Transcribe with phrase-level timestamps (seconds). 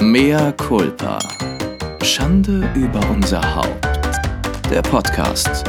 [0.00, 1.18] Mea culpa.
[2.02, 3.84] Schande über unser Haupt.
[4.70, 5.64] Der Podcast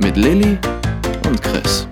[0.00, 0.56] mit Lilly
[1.26, 1.88] und Chris.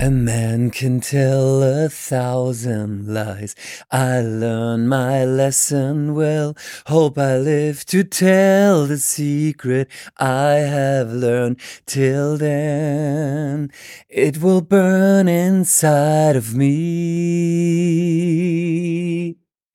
[0.00, 3.54] A man can tell a thousand lies.
[3.90, 6.56] I learned my lesson well.
[6.86, 9.88] Hope I live to tell the secret
[10.18, 11.58] I have learned.
[11.86, 13.70] Till then,
[14.08, 17.84] it will burn inside of me.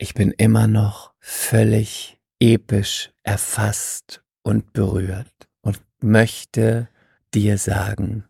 [0.01, 5.27] Ich bin immer noch völlig episch erfasst und berührt
[5.61, 6.87] und möchte
[7.33, 8.23] dir sagen,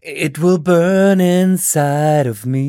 [0.00, 2.62] it will burn inside of me.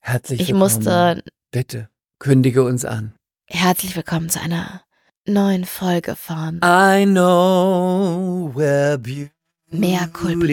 [0.00, 0.60] Herzlich Ich willkommen.
[0.74, 3.14] musste Bitte, kündige uns an.
[3.46, 4.82] herzlich willkommen zu einer
[5.26, 9.30] neuen Folge von I know where beauty
[10.12, 10.46] Culpa.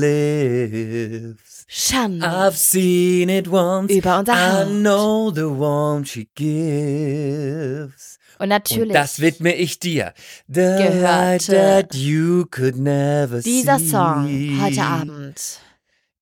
[0.00, 1.64] lives.
[1.68, 3.92] Schande I've seen it once.
[3.92, 4.70] über unser I Haupt.
[4.70, 8.18] know the warmth she gives.
[8.38, 10.14] Und natürlich Und das widme ich dir.
[10.48, 13.88] The Gehörte that you could never dieser see.
[13.88, 15.60] Song heute Abend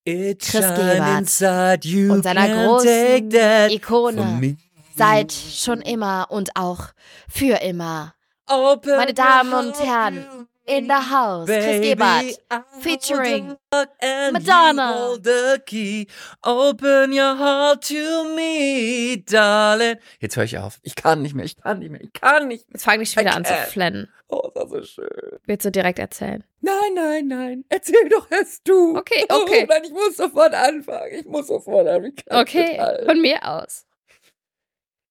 [0.05, 3.31] It Chris Gebert und seiner großen
[3.71, 4.57] Ikone
[4.97, 6.89] seit schon immer und auch
[7.29, 8.15] für immer.
[8.49, 10.25] Open Meine Damen und Herren,
[10.69, 11.89] in the house, Chris baby.
[11.89, 14.93] Gebert, I hold featuring Madonna.
[14.93, 16.07] hold the key.
[16.45, 19.97] Open your heart to me, darling.
[20.21, 20.79] Jetzt höre ich auf.
[20.83, 22.75] Ich kann nicht mehr, ich kann nicht mehr, ich kann nicht mehr.
[22.75, 24.09] Jetzt fange ich schon wieder an zu flennen.
[24.29, 25.39] Oh, das ist schön.
[25.47, 26.45] Willst du direkt erzählen?
[26.61, 27.65] Nein, nein, nein.
[27.71, 28.99] Erzähl doch erst du.
[28.99, 29.63] Okay, okay.
[29.65, 31.15] Oh, nein, ich muss sofort anfangen.
[31.19, 32.15] Ich muss sofort anfangen.
[32.29, 33.87] Okay, von mir aus.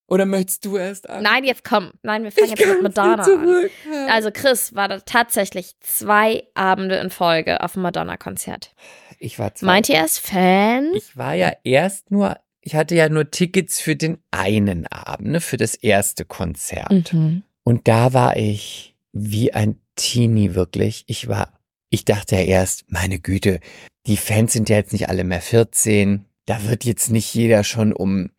[0.08, 1.22] Oder möchtest du erst an?
[1.22, 1.91] Nein, jetzt komm.
[2.02, 3.69] Nein, wir fangen ich jetzt mit Madonna an.
[4.09, 8.73] Also Chris war da tatsächlich zwei Abende in Folge auf dem Madonna-Konzert.
[9.19, 9.66] ich war zwei.
[9.66, 10.91] Meint ihr als Fan?
[10.95, 15.41] Ich war ja erst nur, ich hatte ja nur Tickets für den einen Abend, ne,
[15.41, 17.11] für das erste Konzert.
[17.13, 17.44] Mhm.
[17.63, 21.03] Und da war ich wie ein Teenie wirklich.
[21.07, 23.59] Ich war, ich dachte ja erst, meine Güte,
[24.06, 26.24] die Fans sind ja jetzt nicht alle mehr 14.
[26.45, 28.29] Da wird jetzt nicht jeder schon um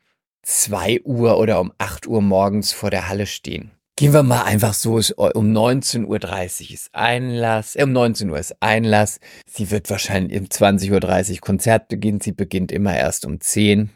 [0.49, 3.71] 2 Uhr oder um 8 Uhr morgens vor der Halle stehen.
[3.97, 8.39] Gehen wir mal einfach so, es- um 19.30 Uhr ist Einlass, äh, um 19 Uhr
[8.39, 9.21] ist Einlass.
[9.45, 12.21] Sie wird wahrscheinlich um 20.30 Uhr Konzert beginnen.
[12.21, 13.91] Sie beginnt immer erst um 10.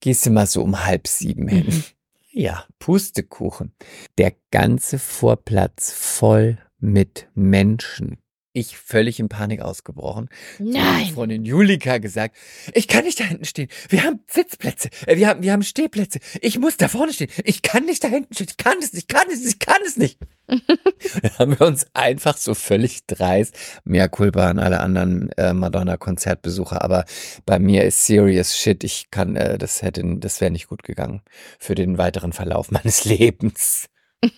[0.00, 1.66] Gehst du mal so um halb sieben hin.
[1.68, 1.84] Mhm.
[2.38, 3.72] Ja, Pustekuchen.
[4.18, 8.18] Der ganze Vorplatz voll mit Menschen.
[8.58, 10.30] Ich völlig in Panik ausgebrochen.
[10.58, 11.10] Nein.
[11.12, 12.38] Freundin Julika gesagt,
[12.72, 13.68] ich kann nicht da hinten stehen.
[13.90, 14.88] Wir haben Sitzplätze.
[15.06, 16.20] Äh, Wir haben, wir haben Stehplätze.
[16.40, 17.28] Ich muss da vorne stehen.
[17.44, 18.46] Ich kann nicht da hinten stehen.
[18.48, 19.02] Ich kann es nicht.
[19.02, 19.52] Ich kann es nicht.
[19.52, 20.18] Ich kann es nicht.
[20.46, 26.80] Dann haben wir uns einfach so völlig dreist, mehr Culpa an alle anderen äh, Madonna-Konzertbesucher,
[26.82, 27.04] aber
[27.44, 28.84] bei mir ist serious shit.
[28.84, 31.20] Ich kann, äh, das hätte, das wäre nicht gut gegangen
[31.58, 33.88] für den weiteren Verlauf meines Lebens.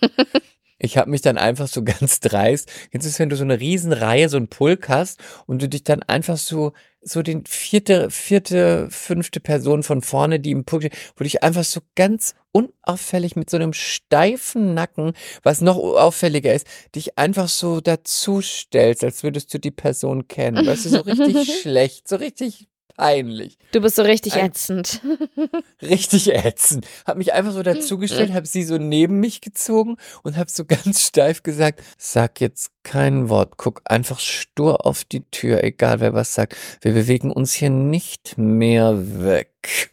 [0.79, 2.71] Ich habe mich dann einfach so ganz dreist.
[2.91, 6.01] Du es, wenn du so eine Riesenreihe, so einen Pulk hast und du dich dann
[6.03, 11.23] einfach so, so den vierte, vierte, fünfte Person von vorne, die im Pulk steht, wo
[11.23, 15.13] dich einfach so ganz unauffällig mit so einem steifen Nacken,
[15.43, 16.65] was noch auffälliger ist,
[16.95, 20.65] dich einfach so dazu stellst, als würdest du die Person kennen.
[20.65, 22.67] Weißt du, so richtig schlecht, so richtig
[22.99, 23.57] peinlich.
[23.71, 25.01] Du bist so richtig Ein- ätzend.
[25.81, 26.85] Richtig ätzend.
[27.05, 31.01] Hab mich einfach so dazugestellt, hab sie so neben mich gezogen und hab so ganz
[31.01, 36.33] steif gesagt, sag jetzt kein Wort, guck einfach stur auf die Tür, egal wer was
[36.33, 36.55] sagt.
[36.81, 39.91] Wir bewegen uns hier nicht mehr weg.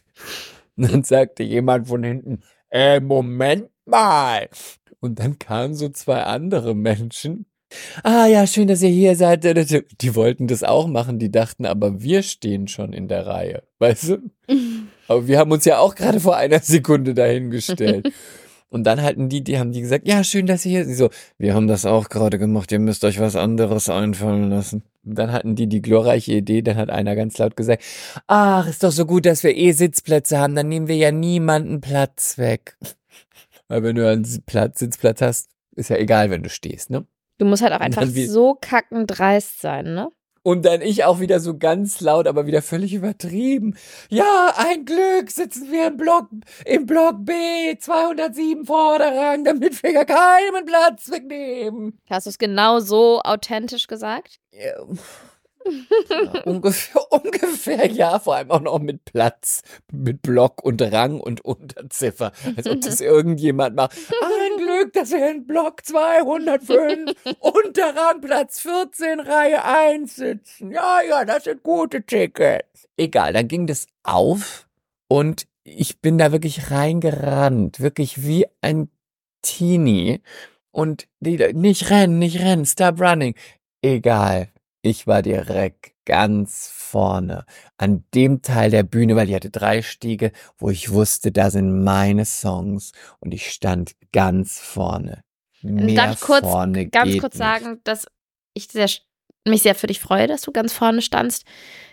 [0.75, 4.49] Und dann sagte jemand von hinten, äh, Moment mal.
[4.99, 7.45] Und dann kamen so zwei andere Menschen.
[8.03, 9.43] Ah ja, schön, dass ihr hier seid.
[10.01, 13.63] Die wollten das auch machen, die dachten, aber wir stehen schon in der Reihe.
[13.79, 14.17] Weißt du?
[15.07, 18.11] Aber wir haben uns ja auch gerade vor einer Sekunde dahingestellt.
[18.69, 21.09] Und dann hatten die, die haben die gesagt, ja, schön, dass ihr hier, sie so,
[21.37, 24.83] wir haben das auch gerade gemacht, ihr müsst euch was anderes einfallen lassen.
[25.05, 27.81] Und dann hatten die die glorreiche Idee, dann hat einer ganz laut gesagt,
[28.27, 31.79] ach, ist doch so gut, dass wir eh Sitzplätze haben, dann nehmen wir ja niemanden
[31.79, 32.77] Platz weg.
[33.69, 37.05] Weil wenn du einen Platz, Sitzplatz hast, ist ja egal, wenn du stehst, ne?
[37.37, 40.09] Du musst halt auch einfach so kackend dreist sein, ne?
[40.47, 43.75] Und dann ich auch wieder so ganz laut, aber wieder völlig übertrieben.
[44.09, 46.29] Ja, ein Glück sitzen wir im Block,
[46.63, 51.99] im Block B, 207 Vorderrang, damit wir gar keinen Platz wegnehmen.
[52.09, 54.39] Hast du es genau so authentisch gesagt?
[54.51, 54.71] Ja,
[56.09, 59.61] ja, ungefähr, ungefähr, ja, vor allem auch noch mit Platz,
[59.91, 63.97] mit Block und Rang und Unterziffer, als ob das irgendjemand macht.
[64.21, 70.71] Ein Glück, dass wir in Block 205 Unterrang Platz 14 Reihe 1 sitzen.
[70.71, 72.87] Ja, ja, das sind gute Tickets.
[72.97, 74.67] Egal, dann ging das auf
[75.07, 78.89] Und ich bin da wirklich reingerannt, wirklich wie ein
[79.41, 80.21] Teenie.
[80.71, 83.35] Und die, nicht rennen, nicht rennen, stop running.
[83.81, 84.49] Egal,
[84.87, 87.45] ich war direkt ganz vorne
[87.77, 91.83] an dem Teil der Bühne, weil die hatte drei Stiege, wo ich wusste, da sind
[91.83, 95.23] meine Songs und ich stand ganz vorne.
[95.61, 97.39] Mehr Darf ich kurz, vorne ganz kurz nicht.
[97.39, 98.07] sagen, dass
[98.53, 98.89] ich sehr,
[99.45, 101.43] mich sehr für dich freue, dass du ganz vorne standst,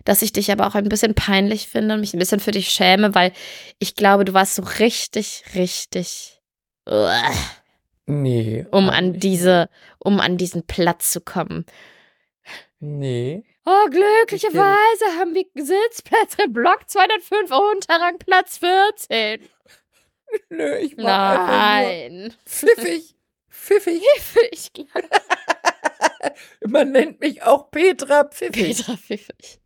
[0.04, 2.68] dass ich dich aber auch ein bisschen peinlich finde und mich ein bisschen für dich
[2.68, 3.32] schäme, weil
[3.78, 6.40] ich glaube, du warst so richtig, richtig,
[6.88, 7.32] uah,
[8.06, 8.66] Nee.
[8.70, 11.64] um an diese, um an diesen Platz zu kommen.
[12.80, 13.44] Nee.
[13.64, 19.40] Oh, glücklicherweise haben wir Sitzplätze im Block 205 Unterrang Platz 14.
[20.50, 22.34] Nö, ich nur Nein.
[22.44, 23.14] pfiffig.
[23.48, 24.02] Pfiffig.
[24.72, 25.08] Glaube,
[26.66, 28.76] Man nennt mich auch Petra Pfiffig.
[28.76, 29.60] Petra Pfiffig.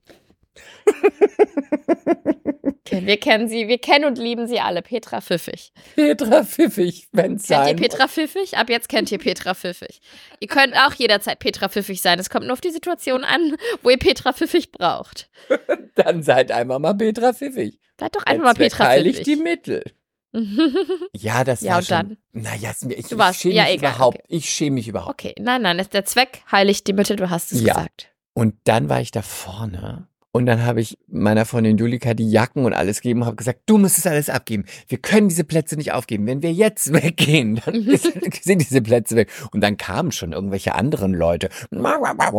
[2.86, 4.80] Okay, wir kennen sie, wir kennen und lieben sie alle.
[4.82, 5.72] Petra Pfiffig.
[5.94, 8.56] Petra Pfiffig, wenn's Kennt ihr sein Petra Pfiffig?
[8.56, 10.00] Ab jetzt kennt ihr Petra Pfiffig.
[10.40, 12.18] Ihr könnt auch jederzeit Petra Pfiffig sein.
[12.18, 15.28] Es kommt nur auf die Situation an, wo ihr Petra Pfiffig braucht.
[15.96, 17.78] Dann seid einmal mal Petra Pfiffig.
[18.00, 19.42] Seid doch einfach mal Zweck Petra heiligt die Pfiffig.
[19.44, 19.84] Mittel.
[21.14, 21.96] Ja, das Ja, war und schon.
[21.96, 22.16] dann?
[22.32, 24.18] Naja, es mir- ich, ich warst- schäme ja, mich egal, überhaupt.
[24.18, 24.26] okay.
[24.28, 25.10] Ich schäme mich überhaupt.
[25.10, 27.74] okay, nein, nein, ist der Zweck heiligt die Mittel, du hast es Ja.
[27.74, 28.08] gesagt.
[28.34, 32.64] Und dann war ich da vorne und dann habe ich meiner Freundin Julika die Jacken
[32.64, 34.64] und alles gegeben und habe gesagt, du musst es alles abgeben.
[34.86, 36.26] Wir können diese Plätze nicht aufgeben.
[36.26, 38.04] Wenn wir jetzt weggehen, dann ist-
[38.44, 39.30] sind diese Plätze weg.
[39.52, 41.48] Und dann kamen schon irgendwelche anderen Leute.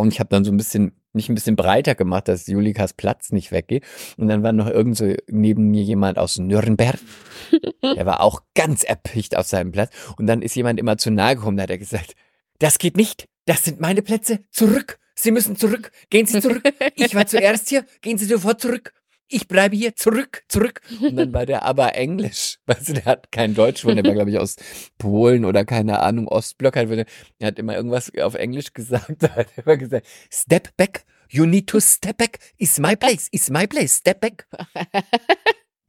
[0.00, 3.32] Und ich habe dann so ein bisschen, mich ein bisschen breiter gemacht, dass Julikas Platz
[3.32, 3.84] nicht weggeht.
[4.16, 6.98] Und dann war noch irgend so neben mir jemand aus Nürnberg.
[7.82, 9.92] Der war auch ganz erpicht auf seinem Platz.
[10.16, 12.14] Und dann ist jemand immer zu nahe gekommen, da hat er gesagt,
[12.60, 13.26] das geht nicht.
[13.46, 14.40] Das sind meine Plätze.
[14.52, 14.99] Zurück.
[15.20, 15.92] Sie müssen zurück.
[16.08, 16.62] Gehen Sie zurück.
[16.94, 17.84] Ich war zuerst hier.
[18.00, 18.94] Gehen Sie sofort zurück.
[19.28, 19.94] Ich bleibe hier.
[19.94, 20.80] Zurück, zurück.
[21.00, 22.58] Und dann war der aber Englisch.
[22.66, 24.56] Weißt du, der hat kein Deutsch, der war, glaube ich, aus
[24.96, 26.76] Polen oder keine Ahnung, Ostblock.
[26.76, 27.06] Er
[27.42, 29.10] hat immer irgendwas auf Englisch gesagt.
[29.18, 31.04] Da hat er immer gesagt, step back.
[31.28, 32.38] You need to step back.
[32.56, 33.28] Is my place.
[33.30, 33.98] Is my place.
[33.98, 34.48] Step back.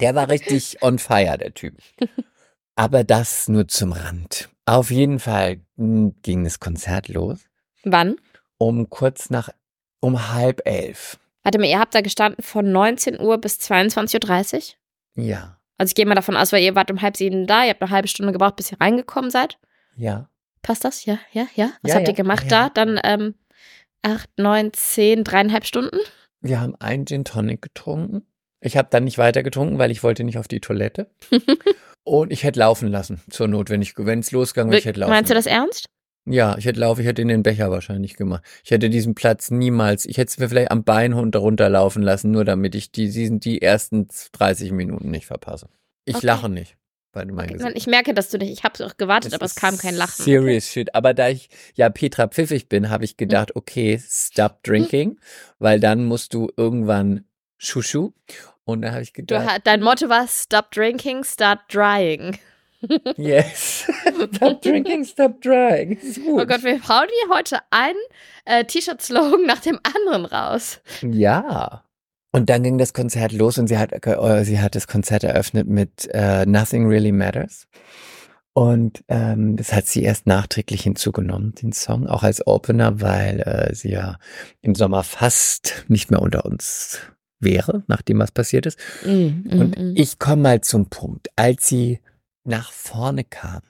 [0.02, 1.78] Der war richtig on fire, der Typ.
[2.76, 4.50] Aber das nur zum Rand.
[4.66, 7.40] Auf jeden Fall mm, ging das Konzert los
[7.84, 8.18] Wann?
[8.62, 9.50] Um kurz nach,
[10.02, 11.18] um halb elf.
[11.44, 14.76] Warte mal, ihr habt da gestanden von 19 Uhr bis 22.30
[15.16, 15.24] Uhr?
[15.24, 17.72] Ja, Also ich gehe mal davon aus, weil ihr wart um halb sieben da, ihr
[17.72, 19.58] habt eine halbe Stunde gebraucht, bis ihr reingekommen seid.
[19.96, 20.28] ja.
[20.62, 21.06] Passt das?
[21.06, 21.72] Ja, ja, ja.
[21.82, 22.14] Was Ja, habt ja.
[22.14, 22.86] ihr gemacht Ja, da?
[22.86, 23.34] Dann ähm,
[24.04, 25.98] acht, neun, zehn, dreieinhalb Stunden?
[26.40, 28.28] Wir haben einen Gin Tonic getrunken.
[28.60, 31.10] Ich habe dann nicht weiter getrunken, weil ich wollte nicht auf die Toilette.
[32.04, 35.00] Und ich hätte laufen lassen, zur Not, wenn ich, wenn es losgegangen wäre, ich hätte
[35.00, 35.88] laufen Meinst du das ernst?
[36.26, 38.44] Ja, ich hätte laufen, ich hätte in den Becher wahrscheinlich gemacht.
[38.64, 42.30] Ich hätte diesen Platz niemals, ich hätte es mir vielleicht am Bein runter runterlaufen lassen,
[42.32, 45.68] nur damit ich die, diesen, die ersten 30 Minuten nicht verpasse.
[46.06, 46.28] Ich Okay.
[46.28, 46.78] lache nicht,
[47.14, 47.76] weil du Okay, Gesicht.
[47.76, 48.52] ich merke, dass du nicht.
[48.52, 50.24] Ich habe auch gewartet, Das aber es kam kein Lachen.
[50.24, 50.94] Serious shit.
[50.94, 53.18] Aber da ich ja Petra Pfiffig bin, habe ich Hm.
[53.18, 55.20] gedacht, okay, stop drinking,
[55.58, 57.26] weil dann musst du irgendwann
[57.58, 58.12] Schuschu.
[58.64, 62.38] Und da habe ich Du, gedacht, ha- dein Motto war Stop drinking, start drying.
[63.18, 63.86] Yes,
[64.36, 65.98] stop drinking, stop gut.
[66.28, 67.98] Oh Gott, wir hauen hier heute einen
[68.46, 70.82] äh, T-Shirt-Slogan nach dem anderen raus.
[71.02, 71.84] Ja.
[72.34, 75.68] Und dann ging das Konzert los und sie hat, äh, sie hat das Konzert eröffnet
[75.68, 77.68] mit äh, Nothing Really Matters.
[78.54, 83.74] Und ähm, das hat sie erst nachträglich hinzugenommen, den Song, auch als Opener, weil äh,
[83.74, 84.18] sie ja
[84.62, 87.00] im Sommer fast nicht mehr unter uns
[87.40, 88.78] wäre, nachdem was passiert ist.
[89.06, 91.30] Mm, Und ich komme mal zum Punkt.
[91.38, 92.00] Als sie
[92.44, 93.62] nach vorne kam,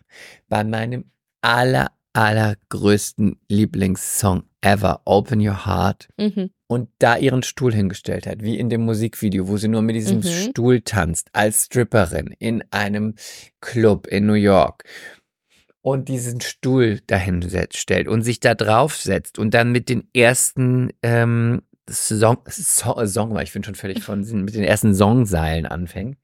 [0.50, 1.06] bei meinem
[1.42, 6.52] aller, allergrößten Lieblingssong ever, Open Your Heart, Mhm.
[6.68, 10.20] und da ihren Stuhl hingestellt hat, wie in dem Musikvideo, wo sie nur mit diesem
[10.20, 10.24] Mhm.
[10.24, 13.16] Stuhl tanzt, als Stripperin in einem
[13.60, 14.84] Club in New York
[15.82, 20.08] und diesen Stuhl dahin setzt, stellt und sich da drauf setzt und dann mit den
[20.14, 26.18] ersten ähm, Song, Song, Song, ich bin schon völlig von mit den ersten Songseilen anfängt.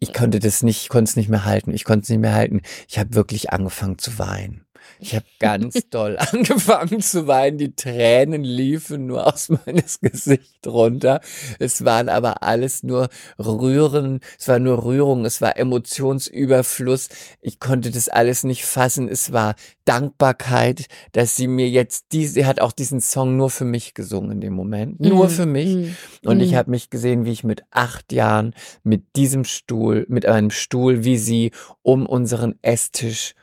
[0.00, 1.72] Ich konnte das nicht, ich konnte es nicht mehr halten.
[1.72, 2.62] Ich konnte es nicht mehr halten.
[2.88, 4.64] Ich habe wirklich angefangen zu weinen.
[5.00, 7.58] Ich habe ganz doll angefangen zu weinen.
[7.58, 11.20] Die Tränen liefen nur aus meines Gesicht runter.
[11.58, 14.20] Es waren aber alles nur Rühren.
[14.38, 15.24] Es war nur Rührung.
[15.24, 17.08] Es war Emotionsüberfluss.
[17.40, 19.08] Ich konnte das alles nicht fassen.
[19.08, 23.64] Es war Dankbarkeit, dass sie mir jetzt die, sie hat auch diesen Song nur für
[23.64, 25.00] mich gesungen in dem Moment.
[25.00, 25.30] Nur Mhm.
[25.30, 25.74] für mich.
[25.76, 25.96] Mhm.
[26.24, 26.56] Und ich Mhm.
[26.56, 31.16] habe mich gesehen, wie ich mit acht Jahren mit diesem Stuhl, mit einem Stuhl wie
[31.18, 31.52] sie
[31.82, 33.34] um unseren Esstisch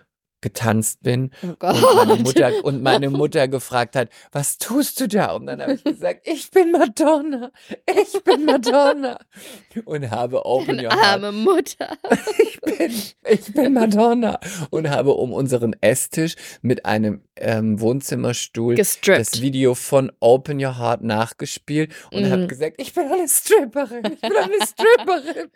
[0.45, 5.31] getanzt bin Oh und meine Mutter und meine Mutter gefragt hat, was tust du da?
[5.33, 7.51] Und dann habe ich gesagt, ich bin Madonna,
[7.87, 9.17] ich bin Madonna
[9.85, 11.97] und habe Open Your Heart arme Mutter.
[12.37, 12.91] ich bin,
[13.27, 19.41] ich bin Madonna und habe um unseren Esstisch mit einem ähm, Wohnzimmerstuhl das Gestrippt.
[19.41, 22.31] Video von Open Your Heart nachgespielt und Mhm.
[22.31, 25.49] habe gesagt, ich bin eine Stripperin, ich bin eine Stripperin,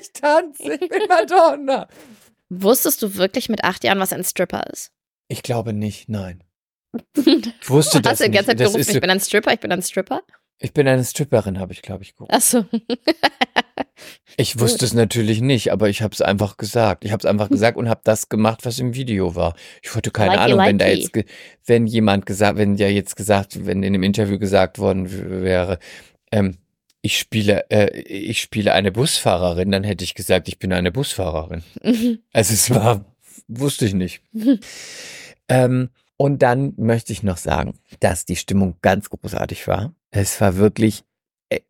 [0.00, 1.86] ich tanze, ich bin Madonna.
[2.54, 4.90] Wusstest du wirklich mit acht Jahren, was ein Stripper ist?
[5.28, 6.44] Ich glaube nicht, nein.
[7.16, 8.36] Ich wusste das Hast du die nicht.
[8.36, 10.22] ganze Zeit Das gerufen, so- ich bin ein Stripper, ich bin ein Stripper?
[10.58, 12.32] ich bin eine Stripperin, habe ich, glaube ich, geguckt.
[12.32, 12.66] Achso.
[14.36, 17.04] Ich wusste es natürlich nicht, aber ich habe es einfach gesagt.
[17.04, 19.54] Ich habe es einfach gesagt und habe das gemacht, was im Video war.
[19.82, 21.20] Ich hatte keine Likey, Ahnung, wenn da likey.
[21.20, 21.30] jetzt,
[21.66, 25.10] wenn jemand gesagt, wenn ja jetzt gesagt, wenn in dem Interview gesagt worden
[25.42, 25.78] wäre,
[26.30, 26.56] ähm,
[27.02, 31.62] ich spiele, äh, ich spiele eine Busfahrerin, dann hätte ich gesagt, ich bin eine Busfahrerin.
[32.32, 33.04] Also es war,
[33.48, 34.22] wusste ich nicht.
[35.48, 39.94] Ähm, und dann möchte ich noch sagen, dass die Stimmung ganz großartig war.
[40.10, 41.04] Es war wirklich,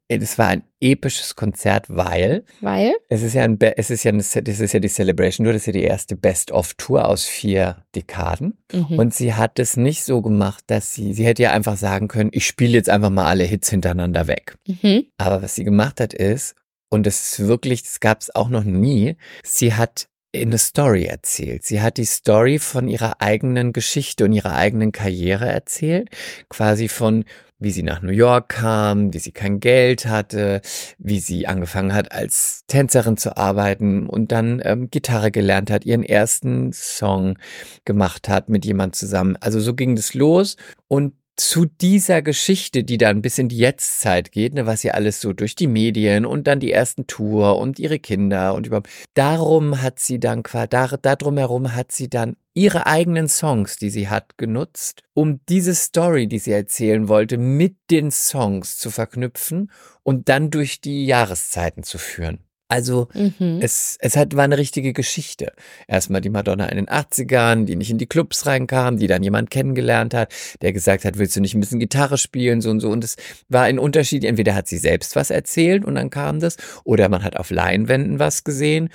[0.09, 2.95] es war ein episches Konzert, weil Weil?
[3.09, 5.63] es ist ja ein, es ist ja eine, das ist ja die Celebration Tour, das
[5.63, 8.59] ist ja die erste Best-of-Tour aus vier Dekaden.
[8.73, 8.99] Mhm.
[8.99, 12.31] Und sie hat es nicht so gemacht, dass sie, sie hätte ja einfach sagen können,
[12.33, 14.57] ich spiele jetzt einfach mal alle Hits hintereinander weg.
[14.67, 15.07] Mhm.
[15.19, 16.55] Aber was sie gemacht hat ist,
[16.91, 21.65] und das ist wirklich, das gab es auch noch nie, sie hat eine Story erzählt.
[21.65, 26.09] Sie hat die Story von ihrer eigenen Geschichte und ihrer eigenen Karriere erzählt.
[26.49, 27.25] Quasi von,
[27.63, 30.61] wie sie nach New York kam, wie sie kein Geld hatte,
[30.99, 36.03] wie sie angefangen hat, als Tänzerin zu arbeiten und dann ähm, Gitarre gelernt hat, ihren
[36.03, 37.39] ersten Song
[37.85, 39.37] gemacht hat mit jemand zusammen.
[39.41, 40.57] Also so ging das los
[40.89, 45.21] und zu dieser Geschichte, die dann bis in die Jetztzeit geht, ne, was ja alles
[45.21, 49.81] so durch die Medien und dann die ersten Tour und ihre Kinder und überhaupt, darum
[49.83, 54.37] hat sie dann, dar, darum herum hat sie dann ihre eigenen Songs, die sie hat,
[54.37, 59.71] genutzt, um diese Story, die sie erzählen wollte, mit den Songs zu verknüpfen
[60.03, 62.41] und dann durch die Jahreszeiten zu führen.
[62.73, 63.59] Also Mhm.
[63.61, 65.53] es, es hat, war eine richtige Geschichte.
[65.87, 69.51] Erstmal die Madonna in den 80ern, die nicht in die Clubs reinkam, die dann jemand
[69.51, 72.89] kennengelernt hat, der gesagt hat, willst du nicht ein bisschen Gitarre spielen, so und so.
[72.89, 73.17] Und es
[73.51, 74.25] war ein Unterschied.
[74.25, 78.19] Entweder hat sie selbst was erzählt und dann kam das, oder man hat auf Leinwänden
[78.19, 78.89] was gesehen.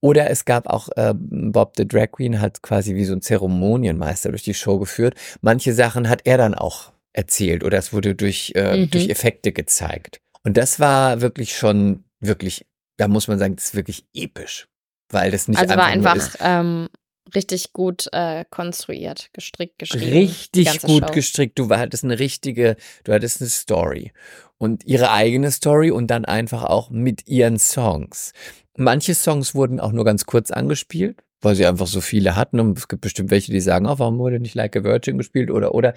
[0.00, 4.28] Oder es gab auch, äh, Bob the Drag Queen hat quasi wie so ein Zeremonienmeister
[4.28, 5.14] durch die Show geführt.
[5.40, 8.90] Manche Sachen hat er dann auch erzählt oder es wurde durch, äh, Mhm.
[8.90, 10.20] durch Effekte gezeigt.
[10.42, 12.66] Und das war wirklich schon, wirklich,
[12.96, 14.68] da muss man sagen, das ist wirklich episch.
[15.10, 16.88] Weil das nicht Also war einfach, nur einfach ähm,
[17.34, 19.92] richtig gut äh, konstruiert, gestrickt, ist.
[19.92, 20.12] geschrieben.
[20.16, 21.14] Richtig gut Show.
[21.14, 21.58] gestrickt.
[21.58, 24.12] Du hattest eine richtige, du hattest eine Story.
[24.58, 28.32] Und ihre eigene Story und dann einfach auch mit ihren Songs.
[28.76, 32.58] Manche Songs wurden auch nur ganz kurz angespielt, weil sie einfach so viele hatten.
[32.60, 35.50] Und es gibt bestimmt welche, die sagen, oh, warum wurde nicht Like a Virgin gespielt
[35.50, 35.94] oder, oder.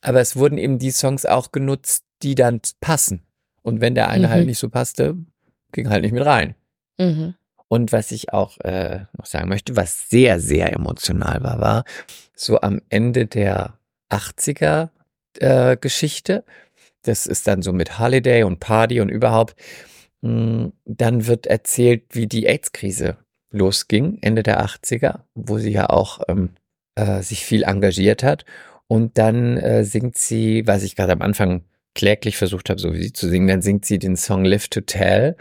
[0.00, 3.22] Aber es wurden eben die Songs auch genutzt, die dann passen.
[3.62, 4.30] Und wenn der eine Mhm.
[4.32, 5.16] halt nicht so passte,
[5.74, 6.54] ging halt nicht mit rein.
[6.98, 7.34] Mhm.
[7.68, 11.84] Und was ich auch äh, noch sagen möchte, was sehr, sehr emotional war, war
[12.34, 13.78] so am Ende der
[14.10, 14.90] 80er
[15.40, 16.44] äh, Geschichte,
[17.02, 19.56] das ist dann so mit Holiday und Party und überhaupt,
[20.22, 23.18] mh, dann wird erzählt, wie die AIDS-Krise
[23.50, 26.50] losging, Ende der 80er, wo sie ja auch ähm,
[26.94, 28.44] äh, sich viel engagiert hat.
[28.86, 31.62] Und dann äh, singt sie, was ich gerade am Anfang
[31.94, 34.80] kläglich versucht habe, so wie sie zu singen, dann singt sie den Song Live to
[34.80, 35.36] Tell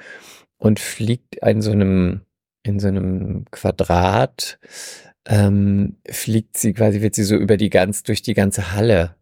[0.58, 2.22] und fliegt in so einem,
[2.64, 4.60] in so einem Quadrat,
[5.26, 9.16] ähm, fliegt sie quasi, wird sie so über die ganz, durch die ganze Halle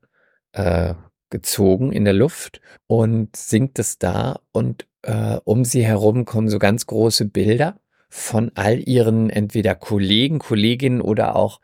[0.53, 0.93] äh,
[1.29, 6.59] gezogen in der Luft und singt es da und äh, um sie herum kommen so
[6.59, 11.61] ganz große Bilder von all ihren entweder Kollegen, Kolleginnen oder auch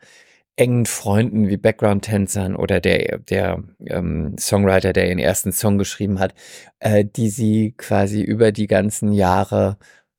[0.58, 6.34] engen Freunden wie Background-Tänzern oder der, der ähm, Songwriter, der ihren ersten Song geschrieben hat,
[6.80, 9.78] äh, die sie quasi über die ganzen Jahre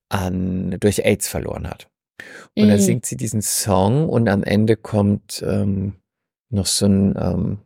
[0.09, 1.89] an, durch AIDS verloren hat.
[2.55, 2.83] Und dann Mhm.
[2.83, 5.95] singt sie diesen Song und am Ende kommt ähm,
[6.49, 7.59] noch so ein ähm,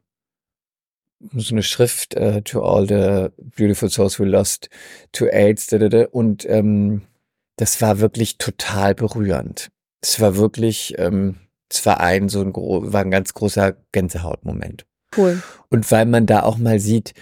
[1.35, 4.69] so eine Schrift äh, to all the beautiful souls we lost
[5.13, 5.71] to AIDS
[6.11, 7.03] und ähm,
[7.55, 9.69] das war wirklich total berührend.
[10.01, 10.95] Es war wirklich,
[11.73, 14.85] ähm, es war ein so ein war ein ganz großer Gänsehautmoment.
[15.15, 15.41] Cool.
[15.69, 17.13] Und weil man da auch mal sieht,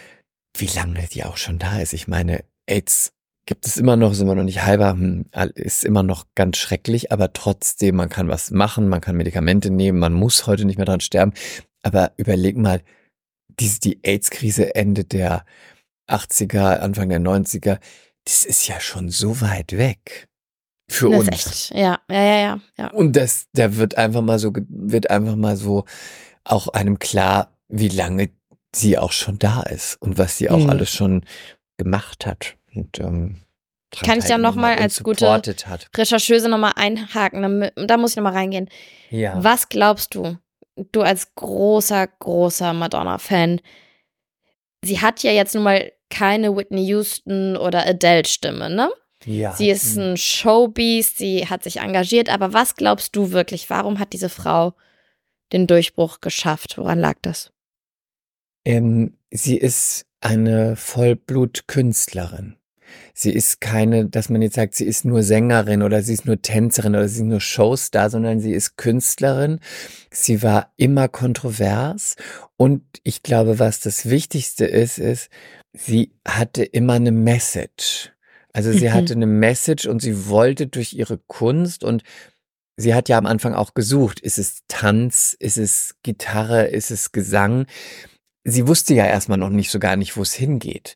[0.57, 1.93] wie lange die auch schon da ist.
[1.93, 3.13] Ich meine, AIDS
[3.45, 7.11] gibt es immer noch, ist immer noch nicht halber, hm, ist immer noch ganz schrecklich,
[7.11, 10.85] aber trotzdem, man kann was machen, man kann Medikamente nehmen, man muss heute nicht mehr
[10.85, 11.33] dran sterben.
[11.83, 12.81] Aber überleg mal,
[13.59, 15.45] die, die AIDS-Krise Ende der
[16.07, 17.79] 80er, Anfang der 90er,
[18.25, 20.27] das ist ja schon so weit weg.
[20.91, 21.29] Für das uns.
[21.29, 22.87] echt, ja, ja, ja, ja, ja.
[22.91, 25.85] Und das, da wird einfach mal so, wird einfach mal so
[26.43, 28.29] auch einem klar, wie lange
[28.75, 30.69] sie auch schon da ist und was sie auch Mhm.
[30.69, 31.25] alles schon
[31.77, 32.55] gemacht hat.
[32.75, 33.41] Und, ähm,
[34.03, 35.89] Kann ich da noch mal teilgenommen und als gute- hat.
[35.97, 38.69] Rechercheuse nochmal einhaken, da muss ich nochmal reingehen.
[39.09, 39.41] Ja.
[39.43, 40.37] Was glaubst du,
[40.93, 43.59] du als großer, großer Madonna-Fan,
[44.83, 48.89] sie hat ja jetzt nun mal keine Whitney Houston oder Adele-Stimme, ne?
[49.25, 49.53] Ja.
[49.53, 54.13] Sie ist ein Showbeast, sie hat sich engagiert, aber was glaubst du wirklich, warum hat
[54.13, 54.73] diese Frau
[55.51, 56.77] den Durchbruch geschafft?
[56.77, 57.51] Woran lag das?
[58.65, 62.57] Ähm, sie ist eine Vollblutkünstlerin.
[63.13, 66.41] Sie ist keine, dass man jetzt sagt, sie ist nur Sängerin oder sie ist nur
[66.41, 69.59] Tänzerin oder sie ist nur Showstar, sondern sie ist Künstlerin.
[70.11, 72.15] Sie war immer kontrovers
[72.57, 75.29] und ich glaube, was das Wichtigste ist, ist,
[75.73, 78.11] sie hatte immer eine Message.
[78.53, 78.93] Also sie Mhm.
[78.93, 82.03] hatte eine Message und sie wollte durch ihre Kunst und
[82.77, 87.11] sie hat ja am Anfang auch gesucht, ist es Tanz, ist es Gitarre, ist es
[87.11, 87.65] Gesang?
[88.43, 90.95] sie wusste ja erstmal noch nicht so gar nicht, wo es hingeht.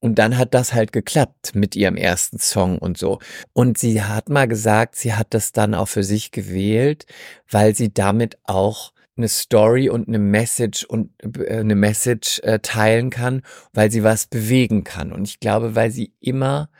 [0.00, 3.18] Und dann hat das halt geklappt mit ihrem ersten Song und so.
[3.52, 7.04] Und sie hat mal gesagt, sie hat das dann auch für sich gewählt,
[7.50, 13.10] weil sie damit auch eine Story und eine Message und äh, eine Message äh, teilen
[13.10, 15.12] kann, weil sie was bewegen kann.
[15.12, 16.70] Und ich glaube, weil sie immer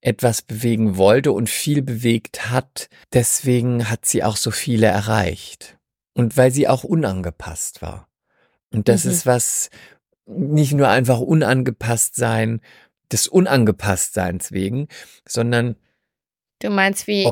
[0.00, 5.76] etwas bewegen wollte und viel bewegt hat, deswegen hat sie auch so viele erreicht.
[6.14, 8.08] Und weil sie auch unangepasst war.
[8.72, 9.10] Und das Mhm.
[9.10, 9.70] ist was,
[10.26, 12.60] nicht nur einfach unangepasst sein,
[13.10, 14.88] des Unangepasstseins wegen,
[15.26, 15.76] sondern
[16.60, 17.30] Du meinst wie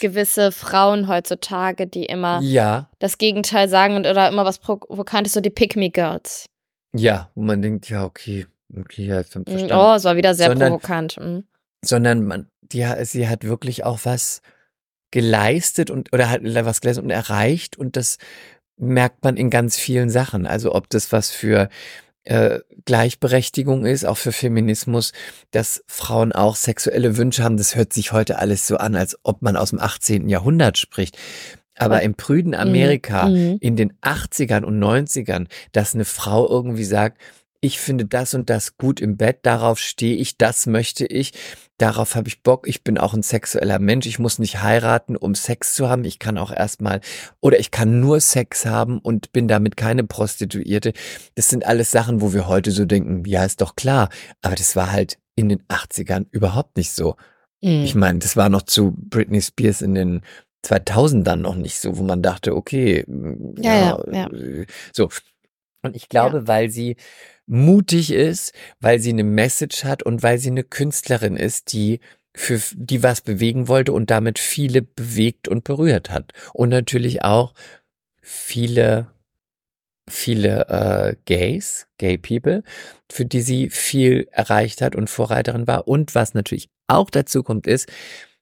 [0.00, 5.40] gewisse Frauen heutzutage, die immer ja, das Gegenteil sagen und oder immer was Provokantes, so
[5.40, 6.46] die Pick-Me-Girls.
[6.94, 8.46] ja, wo man denkt, ja, okay,
[8.78, 9.24] okay, ja, Mhm.
[9.24, 9.72] verstanden.
[9.72, 11.16] Oh, es war wieder sehr Sondern- provokant.
[11.20, 11.44] Mhm.
[11.84, 14.42] sondern man, die, sie hat wirklich auch was
[15.10, 18.18] geleistet und oder hat was geleistet und erreicht und das
[18.76, 20.46] merkt man in ganz vielen Sachen.
[20.46, 21.68] Also ob das was für
[22.24, 25.12] äh, Gleichberechtigung ist, auch für Feminismus,
[25.50, 29.42] dass Frauen auch sexuelle Wünsche haben, das hört sich heute alles so an, als ob
[29.42, 30.28] man aus dem 18.
[30.28, 31.16] Jahrhundert spricht.
[31.76, 33.58] Aber im prüden Amerika Mhm.
[33.60, 37.20] in den 80ern und 90ern, dass eine Frau irgendwie sagt,
[37.60, 41.32] ich finde das und das gut im Bett, darauf stehe ich, das möchte ich,
[41.78, 45.34] darauf habe ich Bock, ich bin auch ein sexueller Mensch, ich muss nicht heiraten, um
[45.34, 47.00] Sex zu haben, ich kann auch erstmal,
[47.40, 50.92] oder ich kann nur Sex haben und bin damit keine Prostituierte.
[51.36, 54.10] Das sind alles Sachen, wo wir heute so denken, ja, ist doch klar,
[54.42, 57.14] aber das war halt in den 80ern überhaupt nicht so.
[57.62, 57.84] Mhm.
[57.84, 60.22] Ich meine, das war noch zu Britney Spears in den
[60.66, 65.08] 2000ern noch nicht so, wo man dachte, okay, mm, Ja, ja, äh, so.
[65.82, 66.96] Und ich glaube, weil sie
[67.48, 72.00] mutig ist, weil sie eine Message hat und weil sie eine Künstlerin ist, die
[72.34, 76.32] für die was bewegen wollte und damit viele bewegt und berührt hat.
[76.52, 77.54] Und natürlich auch
[78.20, 79.08] viele,
[80.08, 82.62] viele äh, Gays, Gay People,
[83.10, 85.88] für die sie viel erreicht hat und Vorreiterin war.
[85.88, 87.88] Und was natürlich auch dazu kommt, ist,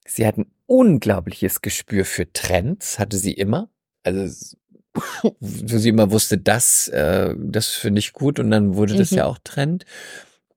[0.07, 3.71] sie hat ein unglaubliches Gespür für Trends, hatte sie immer.
[4.03, 4.57] Also
[5.41, 9.17] wo sie immer wusste, das, äh, das finde ich gut und dann wurde das Mhm.
[9.19, 9.85] ja auch Trend.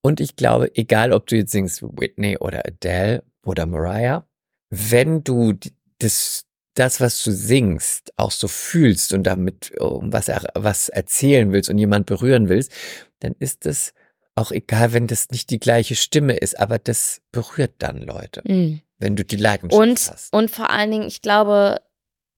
[0.02, 4.26] Und ich glaube, egal ob du jetzt singst Whitney oder Adele oder Mariah,
[4.70, 5.54] wenn du
[6.00, 11.70] das, das, was du singst, auch so fühlst und damit um was, was erzählen willst
[11.70, 12.72] und jemand berühren willst,
[13.20, 13.94] dann ist es
[14.36, 18.80] auch egal, wenn das nicht die gleiche Stimme ist, aber das berührt dann Leute, Mhm.
[19.00, 20.34] wenn du die Leidenschaft Und, hast.
[20.34, 21.82] und vor allen Dingen, ich glaube,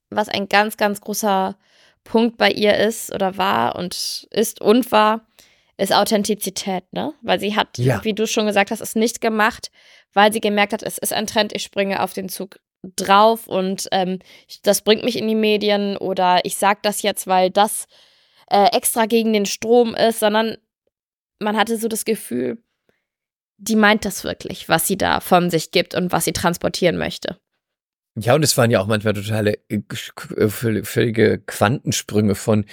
[0.10, 1.56] was ein ganz, ganz großer
[2.04, 5.26] Punkt bei ihr ist oder war und ist und war,
[5.78, 7.14] ist Authentizität, ne?
[7.22, 8.04] Weil sie hat, Ja.
[8.04, 9.72] wie du schon gesagt hast, es nicht gemacht,
[10.14, 12.60] weil sie gemerkt hat, es ist ein Trend, ich springe auf den Zug
[12.96, 14.20] drauf und ähm,
[14.64, 17.86] das bringt mich in die Medien oder ich sag das jetzt, weil das
[18.50, 20.58] äh, extra gegen den Strom ist, sondern
[21.40, 22.58] man hatte so das Gefühl,
[23.58, 27.40] die meint das wirklich, was sie da von sich gibt und was sie transportieren möchte.
[28.19, 32.65] Ja, und es waren ja auch manchmal totale äh, äh, völ- völlige Quantensprünge von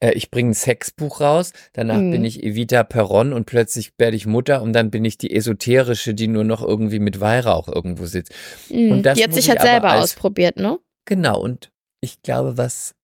[0.00, 2.10] äh, ich bringe ein Sexbuch raus, danach Mhm.
[2.10, 6.12] bin ich Evita Perron und plötzlich werde ich Mutter und dann bin ich die esoterische,
[6.14, 8.32] die nur noch irgendwie mit Weihrauch irgendwo sitzt.
[8.70, 9.02] Mhm.
[9.02, 10.78] das die hat sich ich halt selber als- ausprobiert, ne?
[11.06, 11.70] Genau, und
[12.00, 12.94] ich glaube, was,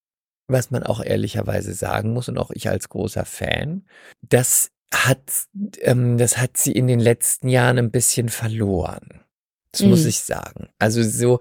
[0.49, 3.87] was man auch ehrlicherweise sagen muss und auch ich als großer Fan,
[4.29, 5.21] das hat,
[5.83, 9.21] ähm, das hat sie in den letzten Jahren ein bisschen verloren.
[9.73, 10.09] Das muss Mhm.
[10.09, 10.69] ich sagen.
[10.79, 11.39] Also so,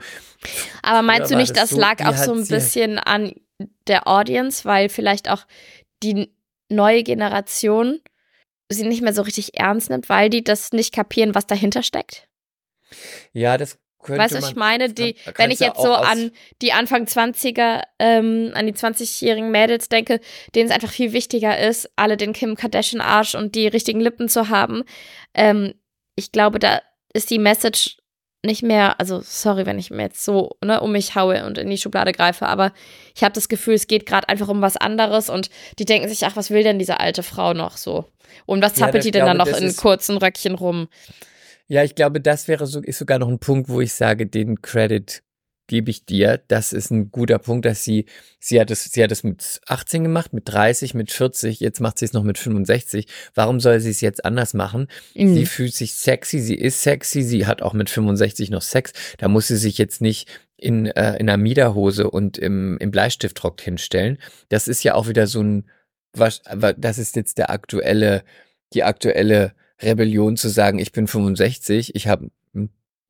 [0.83, 3.33] Aber meinst du nicht, das so, lag auch so ein sie- bisschen an
[3.87, 5.45] der Audience, weil vielleicht auch
[6.03, 6.31] die
[6.69, 7.99] neue Generation
[8.69, 12.27] sie nicht mehr so richtig ernst nimmt, weil die das nicht kapieren, was dahinter steckt?
[13.33, 14.93] Ja, das könnte Weißt du, was man- ich meine?
[14.93, 19.89] Die, kann- wenn ich jetzt so an die Anfang 20er, ähm, an die 20-jährigen Mädels
[19.89, 20.21] denke,
[20.55, 24.49] denen es einfach viel wichtiger ist, alle den Kim Kardashian-Arsch und die richtigen Lippen zu
[24.49, 24.83] haben.
[25.33, 25.73] Ähm,
[26.15, 26.81] ich glaube, da
[27.13, 27.97] ist die Message
[28.45, 31.69] nicht mehr, also sorry, wenn ich mir jetzt so ne, um mich haue und in
[31.69, 32.71] die Schublade greife, aber
[33.15, 36.25] ich habe das Gefühl, es geht gerade einfach um was anderes und die denken sich,
[36.25, 38.05] ach, was will denn diese alte Frau noch so?
[38.45, 40.87] Und was Ja, zappelt das die denn dann glaube, noch das in kurzen Röckchen rum?
[41.67, 44.61] Ja, ich glaube, das wäre so, ist sogar noch ein Punkt, wo ich sage, den
[44.61, 45.21] Credit
[45.69, 46.41] gebe ich dir.
[46.49, 48.05] Das ist ein guter Punkt, dass sie,
[48.39, 51.99] sie hat es, sie hat es mit 18 gemacht, mit 30, mit 40, jetzt macht
[51.99, 53.07] sie es noch mit 65.
[53.33, 54.87] Warum soll sie es jetzt anders machen?
[55.15, 55.33] Mhm.
[55.33, 58.91] Sie fühlt sich sexy, sie ist sexy, sie hat auch mit 65 noch Sex.
[59.17, 60.27] Da muss sie sich jetzt nicht
[60.57, 64.17] in, äh, in einer Miederhose und im, im Bleistiftrock hinstellen.
[64.49, 65.69] Das ist ja auch wieder so ein,
[66.11, 66.41] was,
[66.77, 68.23] das ist jetzt der aktuelle,
[68.73, 72.29] die aktuelle Rebellion zu sagen, ich bin 65, ich habe.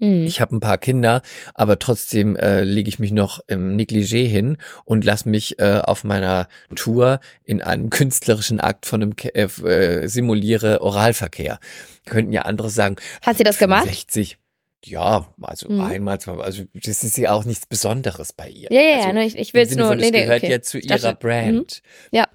[0.01, 1.21] Ich habe ein paar Kinder,
[1.53, 6.05] aber trotzdem äh, lege ich mich noch im Negligé hin und lass mich äh, auf
[6.05, 11.59] meiner Tour in einem künstlerischen Akt von einem Ke- äh, äh, simuliere Oralverkehr.
[12.05, 13.87] Könnten ja andere sagen, Hat sie das gemacht?
[13.87, 14.37] 60.
[14.85, 15.81] Ja, also Mhm.
[15.81, 18.69] einmal, zwei, also das ist ja auch nichts Besonderes bei ihr.
[18.71, 19.87] Ja, ja, also, ja, ne, ich, ich will es nur.
[19.89, 20.51] von, Nee, es nee, gehört okay.
[20.53, 21.81] ja zu ihrer dachte- Brand.
[22.11, 22.17] Mhm.
[22.17, 22.27] Ja.